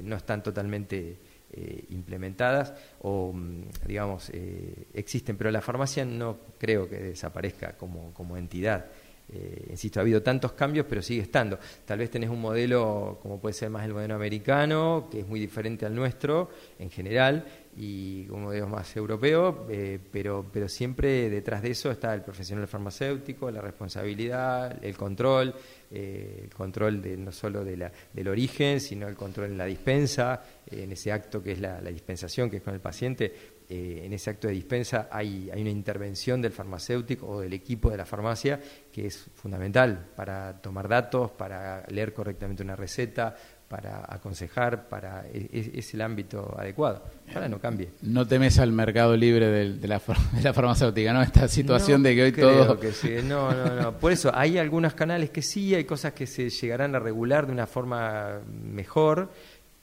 no 0.03 0.15
están 0.15 0.43
totalmente 0.43 1.17
eh, 1.53 1.85
implementadas 1.89 2.73
o, 3.01 3.33
mm, 3.33 3.63
digamos, 3.85 4.29
eh, 4.33 4.87
existen, 4.93 5.35
pero 5.35 5.51
la 5.51 5.61
farmacia 5.61 6.05
no 6.05 6.37
creo 6.57 6.87
que 6.87 6.97
desaparezca 6.97 7.77
como, 7.77 8.13
como 8.13 8.37
entidad. 8.37 8.85
eh, 9.33 9.67
insisto, 9.69 9.99
ha 9.99 10.01
habido 10.01 10.21
tantos 10.21 10.53
cambios, 10.53 10.85
pero 10.89 11.01
sigue 11.01 11.21
estando. 11.21 11.57
Tal 11.85 11.99
vez 11.99 12.09
tenés 12.09 12.29
un 12.29 12.41
modelo 12.41 13.19
como 13.21 13.39
puede 13.39 13.53
ser 13.53 13.69
más 13.69 13.85
el 13.85 13.93
modelo 13.93 14.15
americano, 14.15 15.07
que 15.11 15.21
es 15.21 15.27
muy 15.27 15.39
diferente 15.39 15.85
al 15.85 15.95
nuestro 15.95 16.49
en 16.79 16.89
general, 16.89 17.45
y 17.77 18.27
un 18.29 18.43
modelo 18.43 18.67
más 18.67 18.95
europeo, 18.95 19.65
eh, 19.69 19.99
pero, 20.11 20.45
pero 20.51 20.67
siempre 20.67 21.29
detrás 21.29 21.61
de 21.61 21.71
eso 21.71 21.89
está 21.89 22.13
el 22.13 22.21
profesional 22.21 22.67
farmacéutico, 22.67 23.49
la 23.49 23.61
responsabilidad, 23.61 24.83
el 24.83 24.97
control, 24.97 25.55
eh, 25.89 26.41
el 26.43 26.53
control 26.53 27.01
de, 27.01 27.17
no 27.17 27.31
solo 27.31 27.63
de 27.63 27.77
la, 27.77 27.91
del 28.13 28.27
origen, 28.27 28.81
sino 28.81 29.07
el 29.07 29.15
control 29.15 29.51
en 29.51 29.57
la 29.57 29.65
dispensa, 29.65 30.43
en 30.69 30.91
ese 30.91 31.11
acto 31.11 31.41
que 31.41 31.53
es 31.53 31.59
la, 31.59 31.79
la 31.81 31.89
dispensación, 31.91 32.49
que 32.49 32.57
es 32.57 32.63
con 32.63 32.73
el 32.73 32.81
paciente, 32.81 33.33
eh, 33.73 34.05
en 34.05 34.11
ese 34.11 34.29
acto 34.29 34.49
de 34.49 34.53
dispensa 34.53 35.07
hay, 35.09 35.49
hay, 35.49 35.61
una 35.61 35.69
intervención 35.69 36.41
del 36.41 36.51
farmacéutico 36.51 37.25
o 37.25 37.39
del 37.39 37.53
equipo 37.53 37.89
de 37.89 37.95
la 37.95 38.05
farmacia 38.05 38.59
que 38.91 39.07
es 39.07 39.29
fundamental 39.33 40.07
para 40.13 40.61
tomar 40.61 40.89
datos, 40.89 41.31
para 41.31 41.85
leer 41.87 42.11
correctamente 42.11 42.63
una 42.63 42.75
receta, 42.75 43.33
para 43.69 44.03
aconsejar, 44.13 44.89
para 44.89 45.23
e, 45.33 45.47
e, 45.53 45.79
es, 45.79 45.93
el 45.93 46.01
ámbito 46.01 46.53
adecuado. 46.59 47.01
Ahora 47.33 47.47
no 47.47 47.59
cambie. 47.59 47.91
No 48.01 48.27
temes 48.27 48.59
al 48.59 48.73
mercado 48.73 49.15
libre 49.15 49.47
de, 49.47 49.87
la, 49.87 50.01
de 50.33 50.41
la 50.41 50.53
farmacéutica, 50.53 51.13
¿no? 51.13 51.21
Esta 51.21 51.47
situación 51.47 52.03
de 52.03 52.13
que 52.13 52.23
hoy 52.23 52.31
todo... 52.33 52.77
Que 52.77 52.91
sí. 52.91 53.19
No, 53.23 53.53
no, 53.53 53.73
no. 53.73 53.97
Por 53.97 54.11
eso 54.11 54.31
hay 54.35 54.57
algunos 54.57 54.95
canales 54.95 55.29
que 55.29 55.41
sí, 55.41 55.73
hay 55.73 55.85
cosas 55.85 56.11
que 56.11 56.27
se 56.27 56.49
llegarán 56.49 56.93
a 56.93 56.99
regular 56.99 57.47
de 57.47 57.53
una 57.53 57.67
forma 57.67 58.41
mejor, 58.45 59.31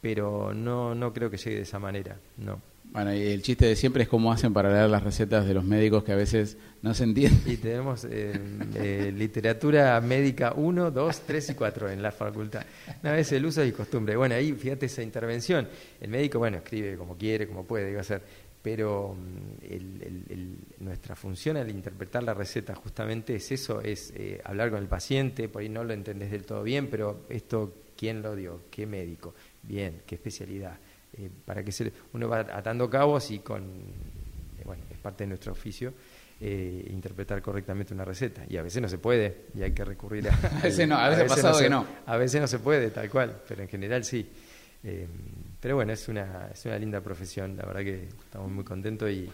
pero 0.03 0.53
no, 0.53 0.95
no 0.95 1.11
creo 1.15 1.31
que 1.31 1.39
llegue 1.39 1.57
de 1.57 1.63
esa 1.63 1.79
manera, 1.79 2.19
no. 2.37 2.61
Bueno, 2.91 3.15
y 3.15 3.21
el 3.21 3.43
chiste 3.43 3.67
de 3.67 3.77
siempre 3.77 4.05
es 4.05 4.09
cómo 4.09 4.33
hacen 4.33 4.53
para 4.53 4.73
leer 4.73 4.89
las 4.89 5.03
recetas 5.03 5.47
de 5.47 5.53
los 5.53 5.65
médicos 5.65 6.05
que 6.05 6.13
a 6.13 6.17
veces 6.17 6.57
no 6.81 6.95
se 6.95 7.05
entienden. 7.05 7.43
Y 7.47 7.57
tenemos 7.59 8.05
eh, 8.05 8.33
eh, 8.77 9.13
literatura 9.15 10.01
médica 10.01 10.55
1, 10.57 10.91
2, 10.91 11.21
3 11.27 11.51
y 11.51 11.55
4 11.55 11.91
en 11.91 12.03
la 12.03 12.13
facultad. 12.13 12.65
Una 13.03 13.13
vez 13.13 13.31
el 13.33 13.45
uso 13.45 13.63
y 13.63 13.73
costumbre. 13.73 14.17
Bueno, 14.17 14.35
ahí 14.35 14.53
fíjate 14.53 14.87
esa 14.87 15.03
intervención. 15.03 15.69
El 16.01 16.09
médico, 16.09 16.39
bueno, 16.39 16.59
escribe 16.59 16.97
como 16.97 17.17
quiere, 17.17 17.47
como 17.47 17.65
puede, 17.65 17.89
digo 17.89 18.01
hacer. 18.01 18.23
Pero 18.63 19.15
mm, 19.15 20.83
nuestra 20.85 21.15
función 21.15 21.59
al 21.59 21.71
interpretar 21.71 22.23
la 22.23 22.35
receta 22.35 22.75
justamente 22.75 23.37
es 23.37 23.53
eso, 23.53 23.81
es 23.83 24.13
eh, 24.17 24.41
hablar 24.45 24.71
con 24.71 24.81
el 24.81 24.89
paciente, 24.89 25.49
por 25.49 25.63
ahí 25.63 25.69
no 25.69 25.85
lo 25.85 25.93
entendés 25.93 26.31
del 26.31 26.45
todo 26.45 26.63
bien, 26.63 26.89
pero 26.89 27.27
esto, 27.29 27.75
¿quién 27.97 28.23
lo 28.23 28.35
dio? 28.35 28.63
¿Qué 28.71 28.87
médico? 28.87 29.35
Bien, 29.63 30.03
¿qué 30.07 30.17
especialidad? 30.17 30.79
Eh, 31.15 31.31
para 31.45 31.65
que 31.65 31.73
se, 31.73 31.91
uno 32.13 32.29
va 32.29 32.41
atando 32.41 32.89
cabos 32.91 33.31
y 33.31 33.39
con, 33.39 33.63
eh, 33.63 34.63
bueno, 34.65 34.85
es 34.91 34.99
parte 34.99 35.25
de 35.25 35.29
nuestro 35.29 35.53
oficio, 35.53 35.95
eh, 36.41 36.87
interpretar 36.91 37.41
correctamente 37.41 37.95
una 37.95 38.05
receta. 38.05 38.45
Y 38.49 38.57
a 38.57 38.63
veces 38.63 38.83
no 38.83 38.89
se 38.89 38.99
puede 38.99 39.47
y 39.55 39.63
hay 39.63 39.73
que 39.73 39.85
recurrir 39.85 40.29
a... 40.29 40.35
a 40.59 40.63
veces 40.63 40.87
no, 40.87 40.97
a 40.97 41.09
veces, 41.09 41.25
ha 41.25 41.35
pasado 41.35 41.59
que 41.59 41.71
no. 41.71 41.87
A 42.07 42.17
veces 42.17 42.41
no 42.41 42.47
se 42.47 42.59
puede, 42.59 42.91
tal 42.91 43.09
cual, 43.09 43.41
pero 43.49 43.63
en 43.63 43.69
general 43.69 44.05
sí. 44.05 44.29
pero 45.61 45.77
bueno, 45.77 45.93
es 45.93 46.09
una, 46.09 46.51
es 46.53 46.65
una 46.67 46.79
linda 46.79 47.01
profesión, 47.01 47.57
la 47.57 47.65
verdad 47.65 47.81
que 47.81 48.09
estamos 48.25 48.51
muy 48.51 48.65
contentos 48.65 49.11
y, 49.11 49.29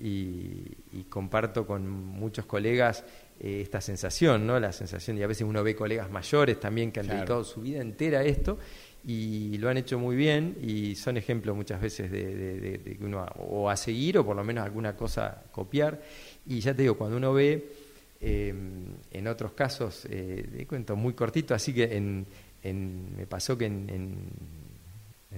y, 0.00 1.04
comparto 1.08 1.66
con 1.66 1.88
muchos 1.88 2.46
colegas 2.46 3.04
esta 3.38 3.80
sensación, 3.80 4.46
¿no? 4.46 4.58
La 4.58 4.72
sensación, 4.72 5.18
y 5.18 5.22
a 5.22 5.26
veces 5.26 5.46
uno 5.46 5.62
ve 5.62 5.74
colegas 5.74 6.10
mayores 6.10 6.58
también 6.58 6.92
que 6.92 7.00
han 7.00 7.08
dedicado 7.08 7.44
su 7.44 7.60
vida 7.60 7.80
entera 7.80 8.20
a 8.20 8.24
esto 8.24 8.58
y 9.04 9.56
lo 9.58 9.68
han 9.68 9.78
hecho 9.78 9.98
muy 9.98 10.16
bien 10.16 10.56
y 10.62 10.94
son 10.94 11.16
ejemplos 11.16 11.56
muchas 11.56 11.80
veces 11.80 12.10
de, 12.10 12.34
de, 12.34 12.98
uno 13.00 13.24
o 13.38 13.70
a 13.70 13.76
seguir 13.76 14.18
o 14.18 14.24
por 14.24 14.36
lo 14.36 14.44
menos 14.44 14.64
alguna 14.64 14.94
cosa 14.96 15.42
copiar. 15.50 16.00
Y 16.46 16.60
ya 16.60 16.74
te 16.74 16.82
digo, 16.82 16.96
cuando 16.96 17.16
uno 17.16 17.32
ve 17.32 17.72
eh, 18.20 18.54
en 19.10 19.26
otros 19.26 19.52
casos, 19.52 20.06
eh, 20.10 20.48
de 20.52 20.66
cuento 20.66 20.96
muy 20.96 21.14
cortito, 21.14 21.54
así 21.54 21.72
que 21.72 21.96
en, 21.96 22.26
en, 22.62 23.16
me 23.16 23.26
pasó 23.26 23.56
que 23.56 23.66
en 23.66 23.88
en 23.88 24.30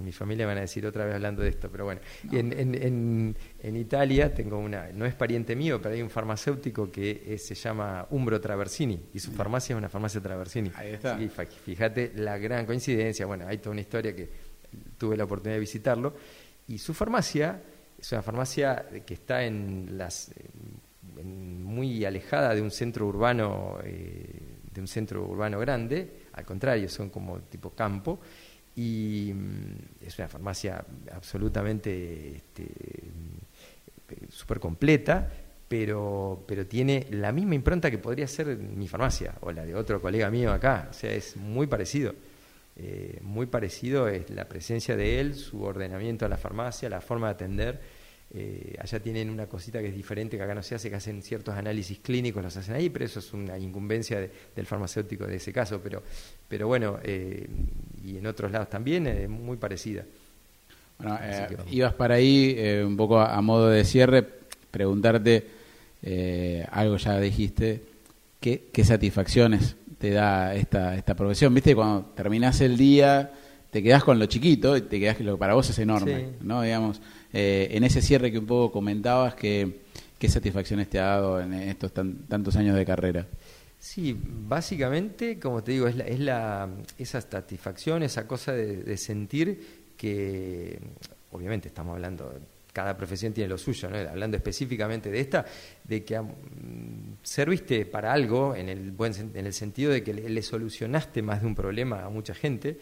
mi 0.01 0.13
familia 0.13 0.47
van 0.47 0.57
a 0.59 0.63
decir 0.63 0.87
otra 0.87 1.05
vez 1.05 1.15
hablando 1.15 1.43
de 1.43 1.51
esto, 1.51 1.71
pero 1.71 1.85
bueno. 1.85 2.01
En, 2.31 2.53
en, 2.53 3.37
en, 3.61 3.77
Italia 3.77 4.33
tengo 4.33 4.59
una, 4.59 4.91
no 4.93 5.05
es 5.05 5.15
pariente 5.15 5.55
mío, 5.55 5.81
pero 5.83 5.95
hay 5.95 6.01
un 6.01 6.09
farmacéutico 6.09 6.91
que 6.91 7.37
se 7.39 7.55
llama 7.55 8.07
Umbro 8.11 8.41
Traversini 8.41 9.09
y 9.13 9.19
su 9.19 9.33
farmacia 9.33 9.75
es 9.75 9.79
una 9.79 9.91
farmacia 9.91 10.21
Traversini. 10.21 10.71
Ahí 10.75 10.93
está. 10.93 11.19
fíjate 11.47 12.13
la 12.17 12.39
gran 12.39 12.65
coincidencia. 12.65 13.27
Bueno, 13.27 13.47
hay 13.47 13.59
toda 13.59 13.73
una 13.73 13.83
historia 13.83 14.17
que 14.17 14.31
tuve 14.97 15.17
la 15.17 15.25
oportunidad 15.25 15.57
de 15.57 15.61
visitarlo. 15.61 16.15
Y 16.69 16.79
su 16.79 16.95
farmacia 16.95 17.61
es 17.99 18.13
una 18.13 18.23
farmacia 18.23 18.87
que 19.05 19.15
está 19.15 19.45
en 19.45 19.99
las 19.99 20.33
muy 21.23 22.05
alejada 22.05 22.55
de 22.55 22.63
un 22.63 22.71
centro 22.71 23.07
urbano, 23.07 23.79
eh, 23.85 24.57
de 24.73 24.81
un 24.81 24.89
centro 24.89 25.27
urbano 25.27 25.59
grande. 25.59 26.23
Al 26.33 26.45
contrario, 26.45 26.89
son 26.89 27.11
como 27.11 27.41
tipo 27.41 27.71
campo 27.71 28.21
y 28.77 29.33
mm, 29.35 30.05
es 30.07 30.19
una 30.19 30.29
farmacia 30.29 30.85
absolutamente 31.13 32.37
este, 32.37 32.67
súper 34.31 34.61
completa, 34.61 35.29
pero, 35.69 36.45
pero 36.47 36.67
tiene 36.67 37.07
la 37.11 37.33
misma 37.33 37.55
impronta 37.55 37.91
que 37.91 37.99
podría 37.99 38.27
ser 38.27 38.57
mi 38.57 38.89
farmacia 38.89 39.35
o 39.41 39.53
la 39.53 39.65
de 39.65 39.75
otro 39.75 40.01
colega 40.01 40.31
mío 40.31 40.53
acá, 40.53 40.89
o 40.91 40.93
sea, 40.93 41.13
es 41.13 41.37
muy 41.37 41.67
parecido. 41.67 42.15
Eh, 42.75 43.19
muy 43.21 43.47
parecido 43.47 44.09
es 44.09 44.31
la 44.31 44.49
presencia 44.49 44.97
de 44.97 45.21
él, 45.21 45.35
su 45.35 45.63
ordenamiento 45.63 46.25
a 46.25 46.29
la 46.29 46.39
farmacia, 46.39 46.89
la 46.89 47.03
forma 47.03 47.29
de 47.29 47.33
atender 47.33 47.81
eh, 48.35 48.77
allá 48.81 48.99
tienen 48.99 49.29
una 49.29 49.47
cosita 49.47 49.81
que 49.81 49.89
es 49.89 49.95
diferente, 49.95 50.39
que 50.39 50.43
acá 50.43 50.55
no 50.55 50.63
se 50.63 50.75
hace, 50.75 50.89
que 50.89 50.97
hacen 50.97 51.23
ciertos 51.23 51.55
análisis 51.55 51.99
clínicos, 51.99 52.43
los 52.43 52.57
hacen 52.57 52.75
ahí, 52.75 52.89
pero 52.89 53.05
eso 53.05 53.19
es 53.19 53.33
una 53.35 53.59
incumbencia 53.59 54.27
del 54.57 54.67
farmacéutico 54.67 55.27
de 55.27 55.37
ese 55.37 55.53
caso. 55.53 55.81
Pero, 55.83 56.03
pero 56.49 56.67
bueno, 56.67 56.99
eh, 57.03 57.47
y 58.03 58.17
en 58.17 58.27
otros 58.27 58.51
lados 58.51 58.71
también 58.71 59.07
es 59.07 59.29
muy 59.29 59.59
parecida. 59.59 60.05
Bueno, 60.99 61.19
eh, 61.23 61.47
ibas 61.71 61.93
para 61.93 62.15
ahí, 62.15 62.57
un 62.85 62.97
poco 62.97 63.21
a, 63.21 63.41
modo 63.43 63.69
de 63.69 63.85
cierre, 63.85 64.27
preguntarte, 64.71 65.47
algo 66.71 66.97
ya 66.97 67.21
dijiste, 67.21 67.83
¿qué, 68.41 68.69
¿qué 68.73 68.85
satisfacciones 68.85 69.77
te 69.99 70.11
da 70.11 70.55
esta, 70.55 70.97
esta 70.97 71.15
profesión? 71.15 71.53
¿Viste? 71.53 71.75
Cuando 71.75 72.13
terminas 72.15 72.63
el 72.63 72.79
día, 72.79 73.31
te 73.71 73.83
quedas 73.83 74.05
con 74.05 74.19
lo 74.19 74.27
chiquito 74.27 74.77
y 74.77 74.83
te 74.83 75.01
quedas 75.01 75.17
que 75.17 75.25
lo 75.25 75.35
que 75.35 75.39
para 75.39 75.55
vos 75.55 75.69
es 75.71 75.79
enorme, 75.79 76.29
¿no? 76.43 76.63
Digamos 76.63 77.01
eh, 77.33 77.69
en 77.71 77.85
ese 77.85 78.03
cierre 78.03 78.31
que 78.31 78.39
un 78.39 78.47
poco 78.47 78.73
comentabas, 78.73 79.35
¿qué, 79.35 79.81
qué 80.19 80.29
satisfacciones 80.29 80.89
te 80.89 80.99
ha 80.99 81.07
dado 81.07 81.41
en 81.41 81.53
estos 81.55 81.93
tantos 81.93 82.57
años 82.57 82.77
de 82.77 82.85
carrera? 82.85 83.27
Sí, 83.83 84.17
básicamente, 84.25 85.41
como 85.41 85.65
te 85.65 85.73
digo, 85.73 85.89
es, 85.89 85.97
la, 85.97 86.05
es 86.05 86.21
la, 86.21 86.69
esa 86.99 87.21
satisfacción, 87.21 88.05
esa 88.05 88.29
cosa 88.29 88.53
de, 88.53 88.97
sentir 88.97 89.93
que, 89.97 90.79
obviamente 91.33 91.67
estamos 91.67 91.95
hablando, 91.97 92.33
cada 92.73 92.97
profesión 92.97 93.33
tiene 93.33 93.49
lo 93.49 93.59
suyo, 93.59 93.91
¿no? 93.91 93.97
hablando 93.97 94.37
específicamente 94.37 95.11
de 95.11 95.19
esta, 95.19 95.45
de 95.83 96.05
que 96.05 96.21
serviste 97.25 97.85
para 97.85 98.13
algo 98.13 98.55
en 98.55 98.69
el, 98.69 98.93
buen, 98.93 99.15
en 99.35 99.47
el 99.47 99.53
sentido 99.53 99.91
de 99.91 100.05
que 100.05 100.15
le, 100.15 100.43
solucionaste 100.43 101.21
más 101.21 101.41
de 101.41 101.49
un 101.49 101.57
problema 101.57 102.05
a 102.05 102.09
mucha 102.09 102.35
gente, 102.35 102.79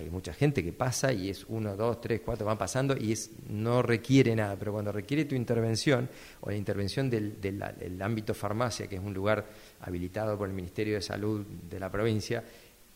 hay 0.00 0.10
mucha 0.10 0.32
gente 0.32 0.64
que 0.64 0.72
pasa 0.72 1.12
y 1.12 1.30
es 1.30 1.44
uno, 1.48 1.76
dos, 1.76 2.00
tres, 2.00 2.22
cuatro, 2.24 2.46
van 2.46 2.58
pasando 2.58 2.96
y 2.96 3.12
es, 3.12 3.30
no 3.48 3.82
requiere 3.82 4.34
nada, 4.34 4.56
pero 4.58 4.72
cuando 4.72 4.92
requiere 4.92 5.24
tu 5.26 5.34
intervención 5.34 6.08
o 6.40 6.50
la 6.50 6.56
intervención 6.56 7.10
del, 7.10 7.40
del, 7.40 8.02
ámbito 8.02 8.34
farmacia, 8.34 8.86
que 8.86 8.96
es 8.96 9.02
un 9.02 9.14
lugar 9.14 9.46
habilitado 9.80 10.36
por 10.36 10.48
el 10.48 10.54
Ministerio 10.54 10.94
de 10.94 11.02
Salud 11.02 11.44
de 11.46 11.78
la 11.78 11.90
provincia, 11.90 12.42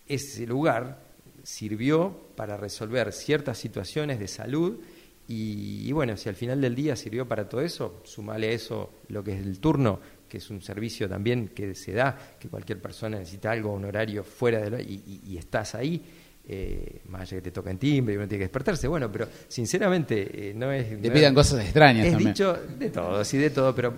ese 0.07 0.47
lugar 0.47 0.99
sirvió 1.43 2.29
para 2.35 2.57
resolver 2.57 3.13
ciertas 3.13 3.59
situaciones 3.59 4.19
de 4.19 4.29
salud 4.29 4.81
y, 5.27 5.91
bueno, 5.93 6.19
si 6.19 6.29
al 6.29 6.35
final 6.35 6.61
del 6.61 6.75
día 6.75 6.97
sirvió 6.97 7.27
para 7.27 7.49
todo 7.49 7.63
eso, 7.63 8.03
sumale 8.05 8.49
a 8.49 8.53
eso 8.53 9.01
lo 9.09 9.25
que 9.25 9.33
es 9.33 9.41
el 9.41 9.59
turno, 9.59 9.99
que 10.29 10.37
es 10.37 10.51
un 10.51 10.61
servicio 10.61 11.09
también 11.09 11.49
que 11.49 11.75
se 11.75 11.93
da, 11.93 12.37
que 12.39 12.49
cualquier 12.49 12.81
persona 12.81 13.19
necesita 13.19 13.51
algo, 13.51 13.73
un 13.73 13.87
horario 13.87 14.23
fuera 14.23 14.61
de 14.61 14.71
lo, 14.71 14.81
y, 14.81 15.23
y 15.27 15.39
estás 15.39 15.75
ahí 15.75 16.03
eh, 16.47 17.01
más 17.09 17.23
allá 17.23 17.37
que 17.39 17.43
te 17.43 17.51
toca 17.51 17.71
en 17.71 17.79
timbre 17.79 18.15
y 18.15 18.17
uno 18.19 18.29
tiene 18.29 18.41
que 18.41 18.45
despertarse, 18.45 18.87
bueno, 18.87 19.11
pero 19.11 19.27
sinceramente 19.49 20.51
eh, 20.51 20.55
no 20.55 20.71
es... 20.73 21.01
Te 21.01 21.11
pidan 21.11 21.35
cosas 21.35 21.65
extrañas 21.65 22.07
es 22.07 22.19
dicho 22.19 22.53
de 22.79 22.91
todo, 22.91 23.25
sí, 23.25 23.39
de 23.39 23.49
todo, 23.51 23.75
pero 23.75 23.95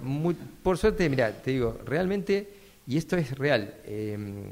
por 0.62 0.78
suerte, 0.78 1.09
mira, 1.09 1.32
te 1.32 1.50
digo, 1.50 1.80
realmente, 1.85 2.48
y 2.87 2.96
esto 2.96 3.16
es 3.16 3.37
real, 3.37 3.74
em, 3.85 4.44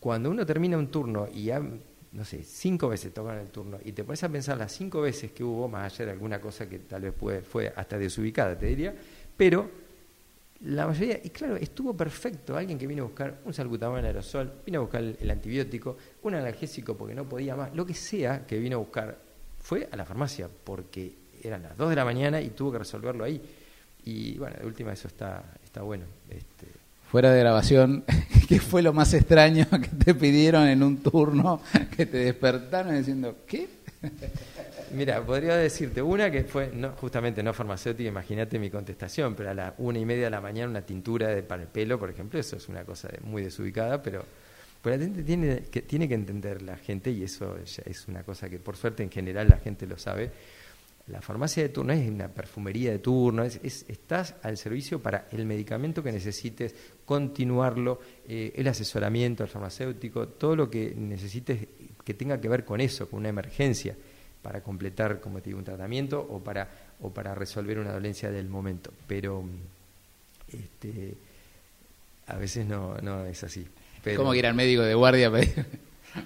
cuando 0.00 0.30
uno 0.30 0.44
termina 0.44 0.76
un 0.76 0.88
turno 0.88 1.28
y 1.32 1.44
ya, 1.44 1.60
no 1.60 2.24
sé, 2.24 2.42
cinco 2.42 2.88
veces 2.88 3.14
tocan 3.14 3.38
el 3.38 3.48
turno 3.48 3.78
y 3.84 3.92
te 3.92 4.02
pones 4.02 4.24
a 4.24 4.28
pensar 4.28 4.58
las 4.58 4.72
cinco 4.72 5.00
veces 5.00 5.30
que 5.30 5.44
hubo, 5.44 5.68
más 5.68 5.92
allá 5.92 6.06
de 6.06 6.12
alguna 6.12 6.40
cosa 6.40 6.68
que 6.68 6.80
tal 6.80 7.02
vez 7.02 7.14
fue, 7.16 7.42
fue 7.42 7.72
hasta 7.76 7.96
desubicada, 7.96 8.58
te 8.58 8.66
diría, 8.66 8.92
pero 9.36 9.70
la 10.60 10.86
mayoría, 10.86 11.20
y 11.22 11.30
claro, 11.30 11.56
estuvo 11.56 11.96
perfecto. 11.96 12.56
Alguien 12.56 12.78
que 12.78 12.86
vino 12.86 13.04
a 13.04 13.06
buscar 13.06 13.38
un 13.44 13.54
salbutamol 13.54 14.00
en 14.00 14.06
aerosol, 14.06 14.52
vino 14.66 14.80
a 14.80 14.82
buscar 14.82 15.02
el, 15.02 15.30
antibiótico, 15.30 15.96
un 16.22 16.34
analgésico 16.34 16.96
porque 16.96 17.14
no 17.14 17.28
podía 17.28 17.54
más, 17.54 17.74
lo 17.74 17.86
que 17.86 17.94
sea 17.94 18.44
que 18.46 18.58
vino 18.58 18.76
a 18.76 18.78
buscar, 18.80 19.18
fue 19.60 19.88
a 19.90 19.96
la 19.96 20.04
farmacia 20.04 20.48
porque 20.64 21.14
eran 21.42 21.62
las 21.62 21.76
2 21.76 21.90
de 21.90 21.96
la 21.96 22.04
mañana 22.04 22.40
y 22.40 22.50
tuvo 22.50 22.72
que 22.72 22.78
resolverlo 22.78 23.24
ahí. 23.24 23.40
Y 24.04 24.36
bueno, 24.38 24.56
de 24.58 24.66
última 24.66 24.92
eso 24.92 25.06
está, 25.06 25.44
está 25.62 25.82
bueno. 25.82 26.06
Este, 26.28 26.66
fuera 27.08 27.30
de 27.30 27.38
grabación, 27.40 28.04
¿qué 28.48 28.58
fue 28.58 28.82
lo 28.82 28.92
más 28.92 29.14
extraño 29.14 29.66
que 29.70 30.04
te 30.04 30.14
pidieron 30.14 30.66
en 30.66 30.82
un 30.82 30.98
turno 31.02 31.60
que 31.96 32.06
te 32.06 32.18
despertaron 32.18 32.96
diciendo, 32.96 33.36
¿qué? 33.46 33.68
Mira, 34.92 35.24
podría 35.24 35.56
decirte 35.56 36.00
una 36.00 36.30
que 36.30 36.44
fue 36.44 36.70
no, 36.72 36.90
justamente 36.92 37.42
no 37.42 37.52
farmacéutica, 37.52 38.08
imagínate 38.08 38.58
mi 38.58 38.70
contestación, 38.70 39.34
pero 39.34 39.50
a 39.50 39.54
la 39.54 39.74
una 39.78 39.98
y 39.98 40.04
media 40.04 40.24
de 40.24 40.30
la 40.30 40.40
mañana 40.40 40.70
una 40.70 40.82
tintura 40.82 41.28
de, 41.28 41.42
para 41.42 41.62
el 41.62 41.68
pelo, 41.68 41.98
por 41.98 42.10
ejemplo, 42.10 42.38
eso 42.38 42.56
es 42.56 42.68
una 42.68 42.84
cosa 42.84 43.08
muy 43.22 43.42
desubicada, 43.42 44.02
pero, 44.02 44.24
la 44.84 44.96
gente 44.96 45.22
tiene 45.22 45.64
que, 45.70 45.82
tiene 45.82 46.08
que 46.08 46.14
entender 46.14 46.62
la 46.62 46.76
gente 46.76 47.10
y 47.10 47.22
eso 47.22 47.58
es 47.58 48.08
una 48.08 48.22
cosa 48.22 48.48
que 48.48 48.58
por 48.58 48.74
suerte 48.74 49.02
en 49.02 49.10
general 49.10 49.48
la 49.48 49.58
gente 49.58 49.86
lo 49.86 49.98
sabe. 49.98 50.30
La 51.08 51.20
farmacia 51.20 51.62
de 51.62 51.68
turno 51.68 51.92
es 51.92 52.08
una 52.08 52.28
perfumería 52.28 52.92
de 52.92 52.98
turno, 52.98 53.42
es, 53.42 53.60
estás 53.62 54.36
al 54.42 54.56
servicio 54.56 55.02
para 55.02 55.26
el 55.30 55.44
medicamento 55.44 56.02
que 56.02 56.10
necesites, 56.10 56.74
continuarlo, 57.04 58.00
eh, 58.26 58.52
el 58.56 58.66
asesoramiento 58.66 59.42
al 59.42 59.50
farmacéutico, 59.50 60.28
todo 60.28 60.56
lo 60.56 60.70
que 60.70 60.94
necesites 60.96 61.66
que 62.02 62.14
tenga 62.14 62.40
que 62.40 62.48
ver 62.48 62.64
con 62.64 62.80
eso, 62.80 63.10
con 63.10 63.20
una 63.20 63.28
emergencia 63.28 63.94
para 64.42 64.62
completar, 64.62 65.20
como 65.20 65.40
te 65.40 65.50
digo, 65.50 65.58
un 65.58 65.64
tratamiento 65.64 66.20
o 66.20 66.40
para, 66.40 66.68
o 67.00 67.10
para 67.10 67.34
resolver 67.34 67.78
una 67.78 67.92
dolencia 67.92 68.30
del 68.30 68.48
momento. 68.48 68.92
Pero 69.06 69.44
este, 70.52 71.14
a 72.26 72.36
veces 72.36 72.66
no, 72.66 72.96
no 72.98 73.24
es 73.26 73.42
así. 73.44 73.66
Pero, 74.02 74.18
¿Cómo 74.18 74.32
que 74.32 74.38
ir 74.38 74.46
al 74.46 74.54
médico 74.54 74.82
de 74.82 74.94
guardia 74.94 75.28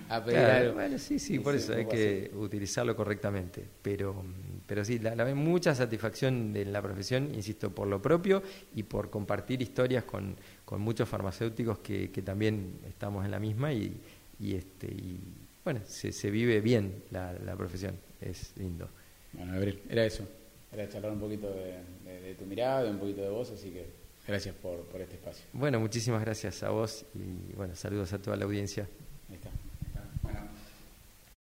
a 0.09 0.25
pedir, 0.25 0.39
algo? 0.39 0.75
Bueno, 0.75 0.99
sí, 0.99 1.19
sí, 1.19 1.39
por 1.39 1.55
eso 1.55 1.75
hay 1.75 1.87
que 1.87 2.31
utilizarlo 2.35 2.95
correctamente. 2.95 3.65
Pero, 3.83 4.23
pero 4.67 4.85
sí, 4.85 4.99
la, 4.99 5.15
la 5.15 5.35
mucha 5.35 5.75
satisfacción 5.75 6.53
de 6.53 6.65
la 6.67 6.83
profesión, 6.83 7.35
insisto, 7.35 7.71
por 7.71 7.89
lo 7.89 8.01
propio 8.01 8.43
y 8.75 8.83
por 8.83 9.11
compartir 9.11 9.63
historias 9.63 10.05
con, 10.05 10.37
con 10.65 10.81
muchos 10.81 11.09
farmacéuticos 11.09 11.79
que, 11.79 12.11
que 12.11 12.23
también 12.23 12.79
estamos 12.89 13.25
en 13.25 13.31
la 13.31 13.41
misma 13.41 13.73
y, 13.73 14.01
y, 14.39 14.55
este, 14.55 14.87
y 14.89 15.19
bueno, 15.65 15.81
se, 15.85 16.13
se 16.13 16.31
vive 16.31 16.61
bien 16.61 17.05
la, 17.11 17.33
la, 17.33 17.57
profesión, 17.57 17.99
es 18.21 18.53
lindo. 18.57 18.89
Bueno, 19.33 19.55
Abril, 19.55 19.81
era 19.89 20.05
eso, 20.05 20.27
era 20.73 20.89
charlar 20.89 21.13
un 21.13 21.21
poquito 21.21 21.51
de, 21.53 22.21
de, 22.21 22.35
tu 22.35 22.45
mirada, 22.45 22.91
un 22.91 22.99
poquito 22.99 23.23
de 23.23 23.29
vos, 23.29 23.51
así 23.51 23.71
que 23.71 23.87
gracias 24.27 24.55
por, 24.57 24.81
por 24.87 25.01
este 25.01 25.17
espacio. 25.17 25.45
Bueno, 25.53 25.81
muchísimas 25.81 26.21
gracias 26.23 26.63
a 26.63 26.71
vos 26.71 27.05
y 27.15 27.53
bueno, 27.55 27.75
saludos 27.75 28.13
a 28.13 28.21
toda 28.21 28.37
la 28.37 28.45
audiencia. 28.45 28.89